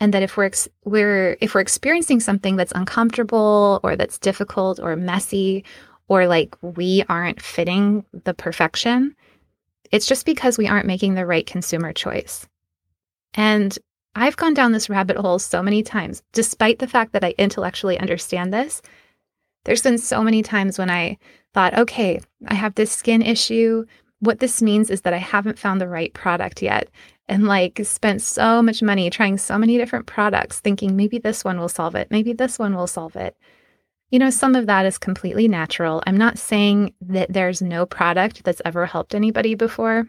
[0.00, 4.80] And that if we're, ex- we're if we're experiencing something that's uncomfortable or that's difficult
[4.80, 5.64] or messy
[6.08, 9.14] or like we aren't fitting the perfection,
[9.92, 12.46] it's just because we aren't making the right consumer choice.
[13.34, 13.78] And
[14.14, 17.98] I've gone down this rabbit hole so many times, despite the fact that I intellectually
[17.98, 18.80] understand this.
[19.64, 21.18] There's been so many times when I
[21.52, 23.84] thought, okay, I have this skin issue.
[24.20, 26.88] What this means is that I haven't found the right product yet.
[27.28, 31.58] And like spent so much money trying so many different products, thinking maybe this one
[31.58, 32.10] will solve it.
[32.10, 33.36] Maybe this one will solve it.
[34.10, 36.02] You know, some of that is completely natural.
[36.06, 40.06] I'm not saying that there's no product that's ever helped anybody before,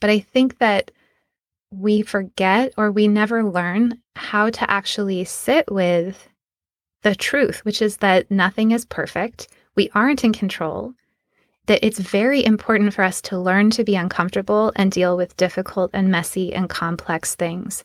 [0.00, 0.90] but I think that
[1.70, 6.28] we forget or we never learn how to actually sit with
[7.02, 9.48] the truth, which is that nothing is perfect.
[9.76, 10.94] We aren't in control.
[11.66, 15.90] That it's very important for us to learn to be uncomfortable and deal with difficult
[15.94, 17.84] and messy and complex things.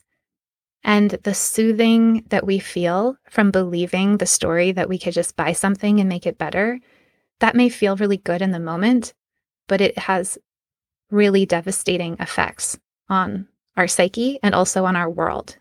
[0.83, 5.53] And the soothing that we feel from believing the story that we could just buy
[5.53, 6.79] something and make it better,
[7.39, 9.13] that may feel really good in the moment,
[9.67, 10.37] but it has
[11.11, 15.57] really devastating effects on our psyche, and also on our world.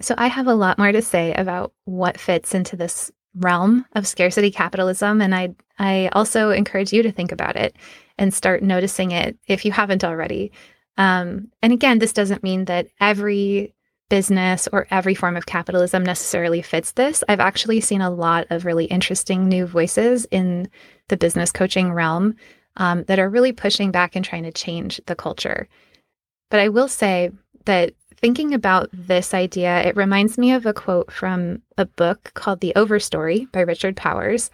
[0.00, 4.06] So, I have a lot more to say about what fits into this realm of
[4.06, 5.20] scarcity capitalism.
[5.20, 7.76] And I, I also encourage you to think about it
[8.18, 10.52] and start noticing it if you haven't already.
[11.00, 13.72] Um, and again, this doesn't mean that every
[14.10, 17.24] business or every form of capitalism necessarily fits this.
[17.26, 20.68] I've actually seen a lot of really interesting new voices in
[21.08, 22.34] the business coaching realm
[22.76, 25.68] um, that are really pushing back and trying to change the culture.
[26.50, 27.30] But I will say
[27.64, 32.60] that thinking about this idea, it reminds me of a quote from a book called
[32.60, 34.50] The Overstory by Richard Powers.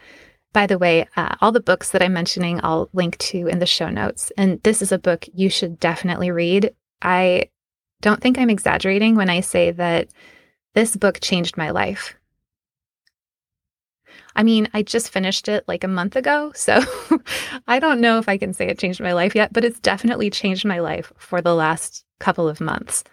[0.57, 3.67] By the way, uh, all the books that I'm mentioning, I'll link to in the
[3.67, 4.33] show notes.
[4.39, 6.75] And this is a book you should definitely read.
[7.03, 7.51] I
[8.01, 10.09] don't think I'm exaggerating when I say that
[10.73, 12.15] this book changed my life.
[14.35, 16.53] I mean, I just finished it like a month ago.
[16.55, 16.81] So
[17.69, 20.31] I don't know if I can say it changed my life yet, but it's definitely
[20.31, 23.05] changed my life for the last couple of months.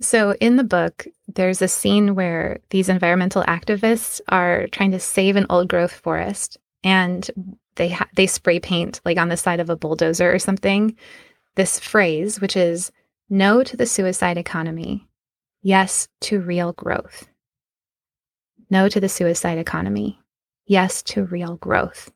[0.00, 5.36] So in the book, there's a scene where these environmental activists are trying to save
[5.36, 7.30] an old growth forest and
[7.76, 10.96] they ha- they spray paint like on the side of a bulldozer or something
[11.56, 12.90] this phrase which is
[13.28, 15.06] no to the suicide economy
[15.62, 17.28] yes to real growth
[18.70, 20.20] no to the suicide economy
[20.70, 22.12] yes to real growth.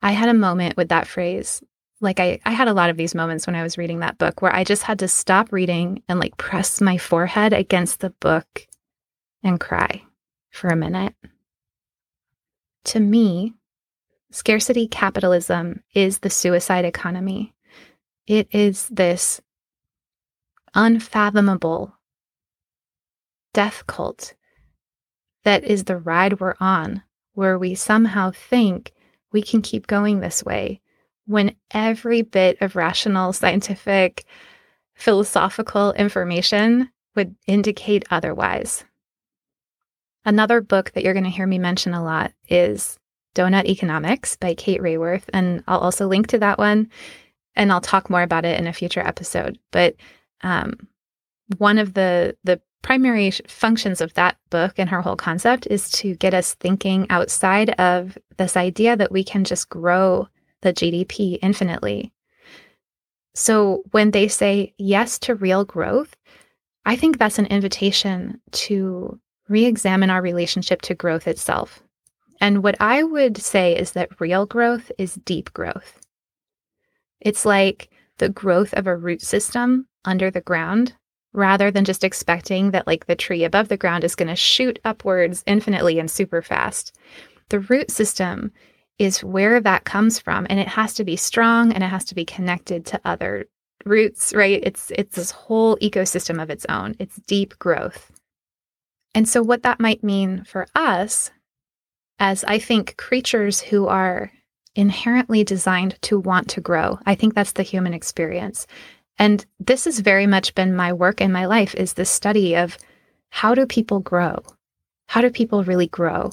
[0.00, 1.62] I had a moment with that phrase.
[2.00, 4.40] Like I, I had a lot of these moments when I was reading that book
[4.40, 8.66] where I just had to stop reading and like press my forehead against the book
[9.42, 10.02] and cry
[10.50, 11.14] for a minute.
[12.84, 13.54] To me,
[14.30, 17.54] scarcity capitalism is the suicide economy.
[18.26, 19.40] It is this
[20.74, 21.94] unfathomable
[23.54, 24.34] death cult
[25.44, 27.02] that is the ride we're on
[27.32, 28.92] where we somehow think
[29.32, 30.80] we can keep going this way
[31.26, 34.24] when every bit of rational, scientific,
[34.94, 38.84] philosophical information would indicate otherwise.
[40.24, 42.98] Another book that you're going to hear me mention a lot is
[43.34, 45.24] Doughnut Economics by Kate Raworth.
[45.32, 46.90] And I'll also link to that one
[47.54, 49.58] and I'll talk more about it in a future episode.
[49.70, 49.96] But
[50.42, 50.88] um,
[51.58, 56.14] one of the, the primary functions of that book and her whole concept is to
[56.16, 60.28] get us thinking outside of this idea that we can just grow
[60.62, 62.12] the GDP infinitely.
[63.34, 66.16] So when they say yes to real growth,
[66.84, 71.82] I think that's an invitation to re examine our relationship to growth itself.
[72.40, 76.00] And what I would say is that real growth is deep growth.
[77.20, 80.94] It's like the growth of a root system under the ground
[81.32, 84.78] rather than just expecting that like the tree above the ground is going to shoot
[84.84, 86.96] upwards infinitely and super fast.
[87.48, 88.52] The root system
[88.98, 92.14] is where that comes from and it has to be strong and it has to
[92.14, 93.46] be connected to other
[93.84, 94.60] roots, right?
[94.62, 96.96] It's it's this whole ecosystem of its own.
[96.98, 98.10] It's deep growth.
[99.14, 101.30] And so what that might mean for us
[102.18, 104.30] as I think creatures who are
[104.74, 106.98] inherently designed to want to grow.
[107.06, 108.66] I think that's the human experience.
[109.18, 112.78] And this has very much been my work in my life is the study of
[113.30, 114.42] how do people grow?
[115.06, 116.30] How do people really grow?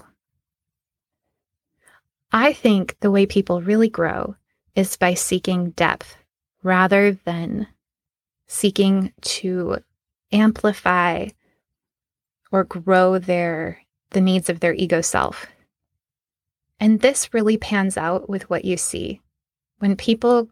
[2.31, 4.35] I think the way people really grow
[4.75, 6.17] is by seeking depth
[6.63, 7.67] rather than
[8.47, 9.79] seeking to
[10.31, 11.29] amplify
[12.51, 13.81] or grow their
[14.11, 15.47] the needs of their ego self.
[16.79, 19.21] And this really pans out with what you see.
[19.79, 20.49] When people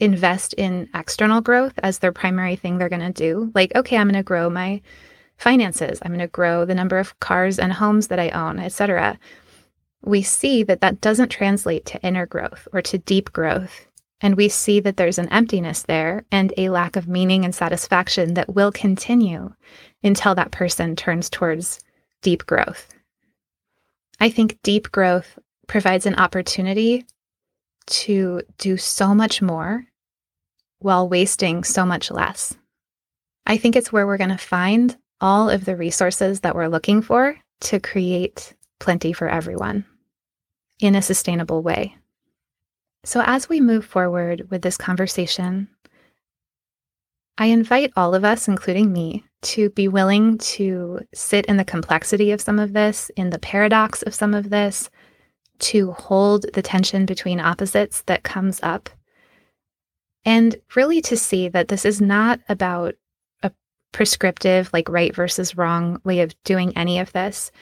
[0.00, 4.08] invest in external growth as their primary thing they're going to do, like, okay, I'm
[4.08, 4.80] going to grow my
[5.36, 9.18] finances, I'm going to grow the number of cars and homes that I own, etc.
[10.02, 13.86] We see that that doesn't translate to inner growth or to deep growth.
[14.24, 18.32] And we see that there's an emptiness there and a lack of meaning and satisfaction
[18.34, 19.52] that will continue
[20.02, 21.80] until that person turns towards
[22.22, 22.88] deep growth.
[24.18, 27.04] I think deep growth provides an opportunity
[27.88, 29.84] to do so much more
[30.78, 32.56] while wasting so much less.
[33.44, 37.02] I think it's where we're going to find all of the resources that we're looking
[37.02, 39.84] for to create plenty for everyone
[40.80, 41.98] in a sustainable way.
[43.04, 45.68] So, as we move forward with this conversation,
[47.36, 52.30] I invite all of us, including me, to be willing to sit in the complexity
[52.30, 54.88] of some of this, in the paradox of some of this,
[55.58, 58.88] to hold the tension between opposites that comes up,
[60.24, 62.94] and really to see that this is not about
[63.42, 63.50] a
[63.92, 67.52] prescriptive, like right versus wrong way of doing any of this.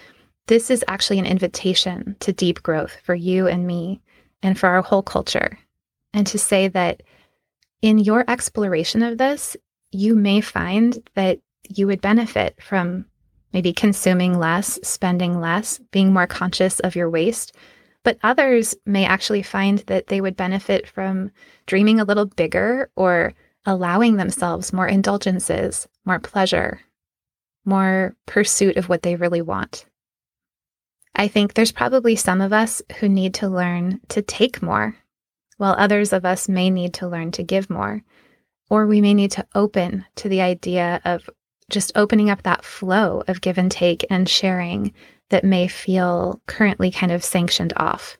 [0.46, 4.00] This is actually an invitation to deep growth for you and me
[4.42, 5.58] and for our whole culture.
[6.12, 7.02] And to say that
[7.80, 9.56] in your exploration of this,
[9.90, 13.06] you may find that you would benefit from
[13.52, 17.54] maybe consuming less, spending less, being more conscious of your waste.
[18.04, 21.30] But others may actually find that they would benefit from
[21.66, 23.34] dreaming a little bigger or
[23.64, 26.80] allowing themselves more indulgences, more pleasure,
[27.64, 29.84] more pursuit of what they really want.
[31.14, 34.96] I think there's probably some of us who need to learn to take more,
[35.58, 38.02] while others of us may need to learn to give more.
[38.70, 41.28] Or we may need to open to the idea of
[41.70, 44.92] just opening up that flow of give and take and sharing
[45.30, 48.16] that may feel currently kind of sanctioned off.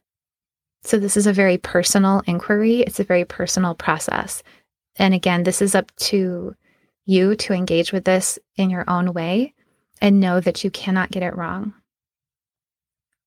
[0.84, 2.80] So, this is a very personal inquiry.
[2.80, 4.43] It's a very personal process.
[4.97, 6.55] And again, this is up to
[7.07, 9.55] you to engage with this in your own way
[10.01, 11.74] and know that you cannot get it wrong.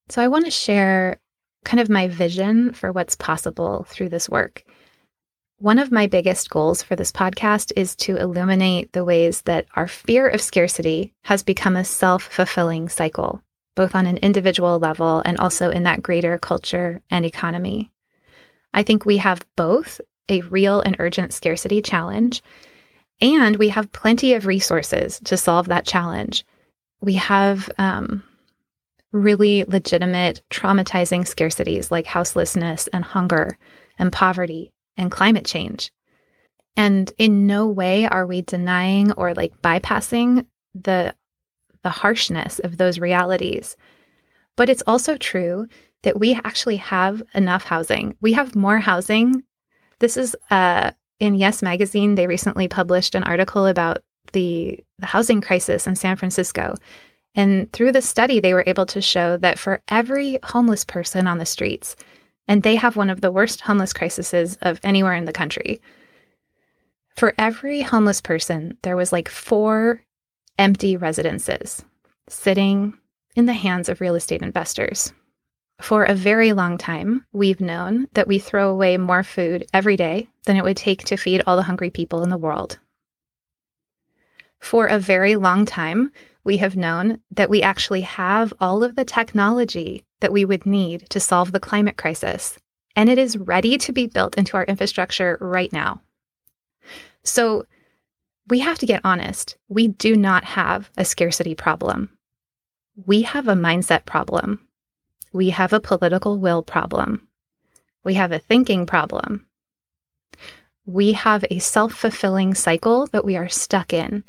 [0.10, 1.20] So, I want to share
[1.64, 4.64] kind of my vision for what's possible through this work.
[5.58, 9.88] One of my biggest goals for this podcast is to illuminate the ways that our
[9.88, 13.41] fear of scarcity has become a self fulfilling cycle,
[13.76, 17.89] both on an individual level and also in that greater culture and economy.
[18.74, 22.43] I think we have both a real and urgent scarcity challenge,
[23.22, 26.45] and we have plenty of resources to solve that challenge.
[26.99, 28.24] We have um,
[29.16, 33.57] really legitimate, traumatizing scarcities like houselessness and hunger
[33.97, 35.91] and poverty and climate change.
[36.78, 41.16] And in no way are we denying or like bypassing the
[41.84, 43.78] the harshness of those realities.
[44.57, 45.68] But it's also true
[46.01, 48.18] that we actually have enough housing.
[48.22, 49.43] We have more housing.
[49.99, 52.16] This is uh, in Yes Magazine.
[52.16, 53.99] They recently published an article about
[54.34, 56.76] the, the housing crisis in San Francisco.
[57.36, 61.38] And through the study, they were able to show that for every homeless person on
[61.38, 61.95] the streets,
[62.47, 65.81] and they have one of the worst homeless crises of anywhere in the country.
[67.15, 70.01] For every homeless person, there was like four
[70.57, 71.83] empty residences
[72.27, 72.97] sitting
[73.36, 75.13] in the hands of real estate investors.
[75.81, 80.29] For a very long time, we've known that we throw away more food every day
[80.45, 82.79] than it would take to feed all the hungry people in the world.
[84.59, 86.11] For a very long time,
[86.46, 91.10] we have known that we actually have all of the technology that we would need
[91.10, 92.58] to solve the climate crisis,
[92.96, 96.02] and it is ready to be built into our infrastructure right now.
[97.24, 97.66] So
[98.48, 99.58] we have to get honest.
[99.68, 102.12] We do not have a scarcity problem.
[103.06, 104.62] We have a mindset problem.
[105.34, 107.28] We have a political will problem.
[108.04, 109.48] We have a thinking problem.
[110.86, 114.24] We have a self fulfilling cycle that we are stuck in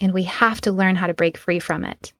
[0.00, 2.12] and we have to learn how to break free from it.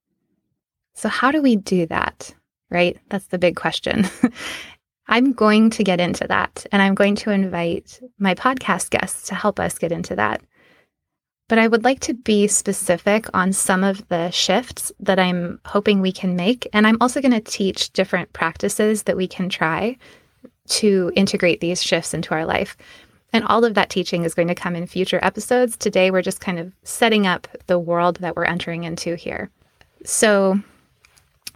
[0.95, 2.35] So, how do we do that?
[2.71, 2.99] Right?
[3.09, 4.07] That's the big question.
[5.09, 9.35] I'm going to get into that, and I'm going to invite my podcast guests to
[9.35, 10.41] help us get into that.
[11.49, 16.01] But I would like to be specific on some of the shifts that I'm hoping
[16.01, 16.69] we can make.
[16.73, 19.97] And I'm also going to teach different practices that we can try
[20.69, 22.77] to integrate these shifts into our life.
[23.33, 25.77] And all of that teaching is going to come in future episodes.
[25.77, 29.51] Today, we're just kind of setting up the world that we're entering into here.
[30.05, 30.61] So,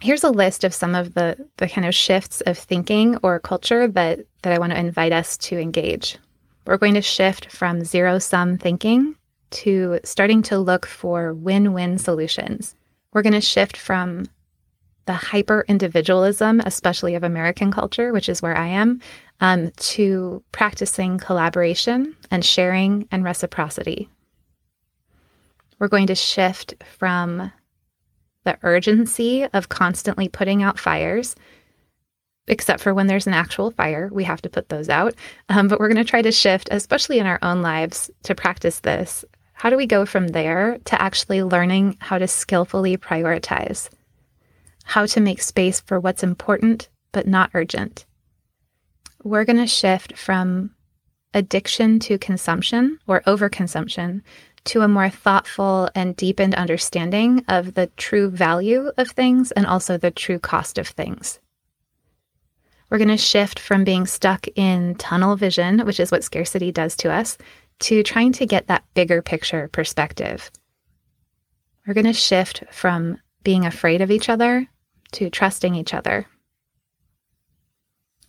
[0.01, 3.89] here's a list of some of the, the kind of shifts of thinking or culture
[3.89, 6.18] that, that I want to invite us to engage.
[6.66, 9.16] We're going to shift from zero sum thinking
[9.51, 12.75] to starting to look for win win solutions.
[13.12, 14.27] We're going to shift from
[15.07, 19.01] the hyper individualism, especially of American culture, which is where I am,
[19.41, 24.09] um, to practicing collaboration and sharing and reciprocity.
[25.78, 27.53] We're going to shift from
[28.45, 31.35] the urgency of constantly putting out fires,
[32.47, 35.14] except for when there's an actual fire, we have to put those out.
[35.49, 38.80] Um, but we're going to try to shift, especially in our own lives, to practice
[38.80, 39.24] this.
[39.55, 43.89] How do we go from there to actually learning how to skillfully prioritize?
[44.85, 48.05] How to make space for what's important but not urgent?
[49.25, 50.70] We're going to shift from
[51.33, 54.20] addiction to consumption or overconsumption
[54.64, 59.99] to a more thoughtful and deepened understanding of the true value of things and also
[59.99, 61.41] the true cost of things.
[62.89, 66.95] We're going to shift from being stuck in tunnel vision, which is what scarcity does
[66.97, 67.37] to us,
[67.81, 70.51] to trying to get that bigger picture perspective.
[71.87, 74.68] We're going to shift from being afraid of each other
[75.12, 76.27] to trusting each other.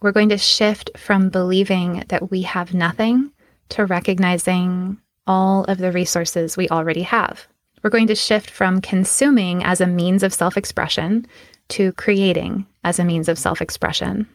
[0.01, 3.31] We're going to shift from believing that we have nothing
[3.69, 7.47] to recognizing all of the resources we already have.
[7.81, 11.25] We're going to shift from consuming as a means of self expression
[11.69, 14.27] to creating as a means of self expression.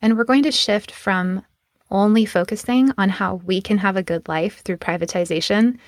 [0.00, 1.44] And we're going to shift from
[1.90, 5.78] only focusing on how we can have a good life through privatization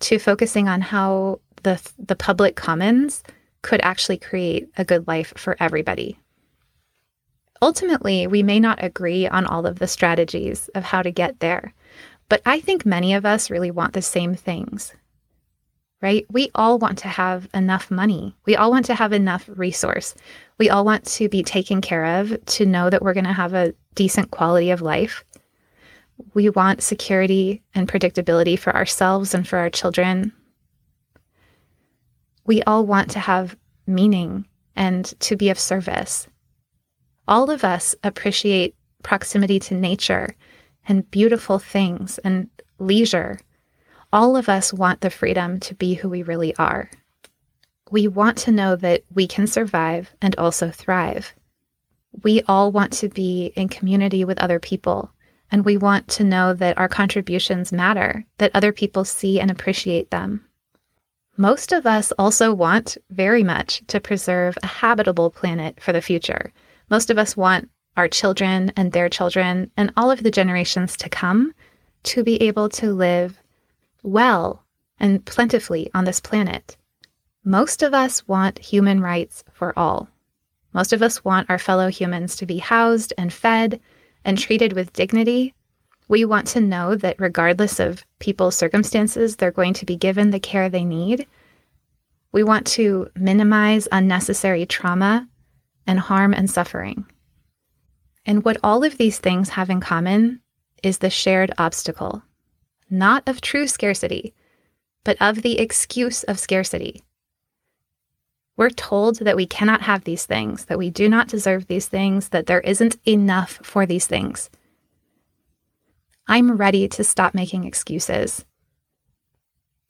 [0.00, 3.22] to focusing on how the, the public commons
[3.62, 6.18] could actually create a good life for everybody.
[7.62, 11.72] Ultimately, we may not agree on all of the strategies of how to get there,
[12.28, 14.92] but I think many of us really want the same things,
[16.02, 16.26] right?
[16.30, 18.36] We all want to have enough money.
[18.44, 20.14] We all want to have enough resource.
[20.58, 23.54] We all want to be taken care of, to know that we're going to have
[23.54, 25.24] a decent quality of life.
[26.34, 30.32] We want security and predictability for ourselves and for our children.
[32.44, 36.28] We all want to have meaning and to be of service
[37.28, 40.34] all of us appreciate proximity to nature
[40.88, 42.48] and beautiful things and
[42.78, 43.40] leisure.
[44.12, 46.90] All of us want the freedom to be who we really are.
[47.90, 51.34] We want to know that we can survive and also thrive.
[52.22, 55.10] We all want to be in community with other people,
[55.50, 60.10] and we want to know that our contributions matter, that other people see and appreciate
[60.10, 60.44] them.
[61.36, 66.52] Most of us also want very much to preserve a habitable planet for the future
[66.88, 71.08] most of us want our children and their children and all of the generations to
[71.08, 71.54] come
[72.04, 73.38] to be able to live
[74.02, 74.64] well
[74.98, 76.76] and plentifully on this planet.
[77.44, 80.08] Most of us want human rights for all.
[80.72, 83.80] Most of us want our fellow humans to be housed and fed
[84.24, 85.54] and treated with dignity.
[86.08, 90.40] We want to know that regardless of people's circumstances, they're going to be given the
[90.40, 91.26] care they need.
[92.30, 95.28] We want to minimize unnecessary trauma
[95.86, 97.06] and harm and suffering.
[98.24, 100.40] And what all of these things have in common
[100.82, 102.22] is the shared obstacle,
[102.90, 104.34] not of true scarcity,
[105.04, 107.02] but of the excuse of scarcity.
[108.56, 112.30] We're told that we cannot have these things, that we do not deserve these things,
[112.30, 114.50] that there isn't enough for these things.
[116.26, 118.44] I'm ready to stop making excuses.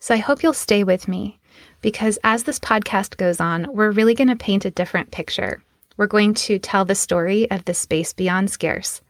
[0.01, 1.41] So I hope you'll stay with me
[1.81, 5.63] because as this podcast goes on, we're really going to paint a different picture
[5.97, 9.01] we're going to tell the story of the space beyond scarce,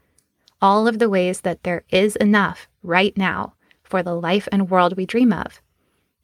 [0.60, 4.96] all of the ways that there is enough right now for the life and world
[4.96, 5.60] we dream of,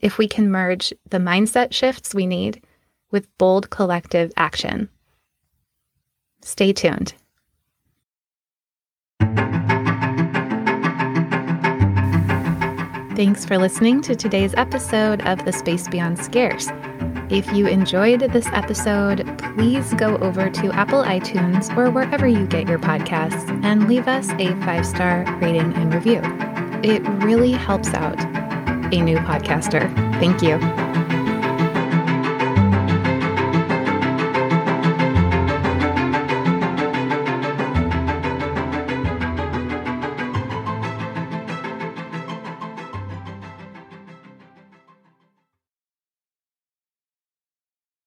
[0.00, 2.62] if we can merge the mindset shifts we need
[3.10, 4.88] with bold collective action.
[6.42, 7.14] Stay tuned.
[13.14, 16.68] Thanks for listening to today's episode of The Space Beyond Scarce.
[17.32, 22.68] If you enjoyed this episode, please go over to Apple iTunes or wherever you get
[22.68, 26.20] your podcasts and leave us a five star rating and review.
[26.84, 28.20] It really helps out
[28.92, 29.90] a new podcaster.
[30.20, 30.81] Thank you.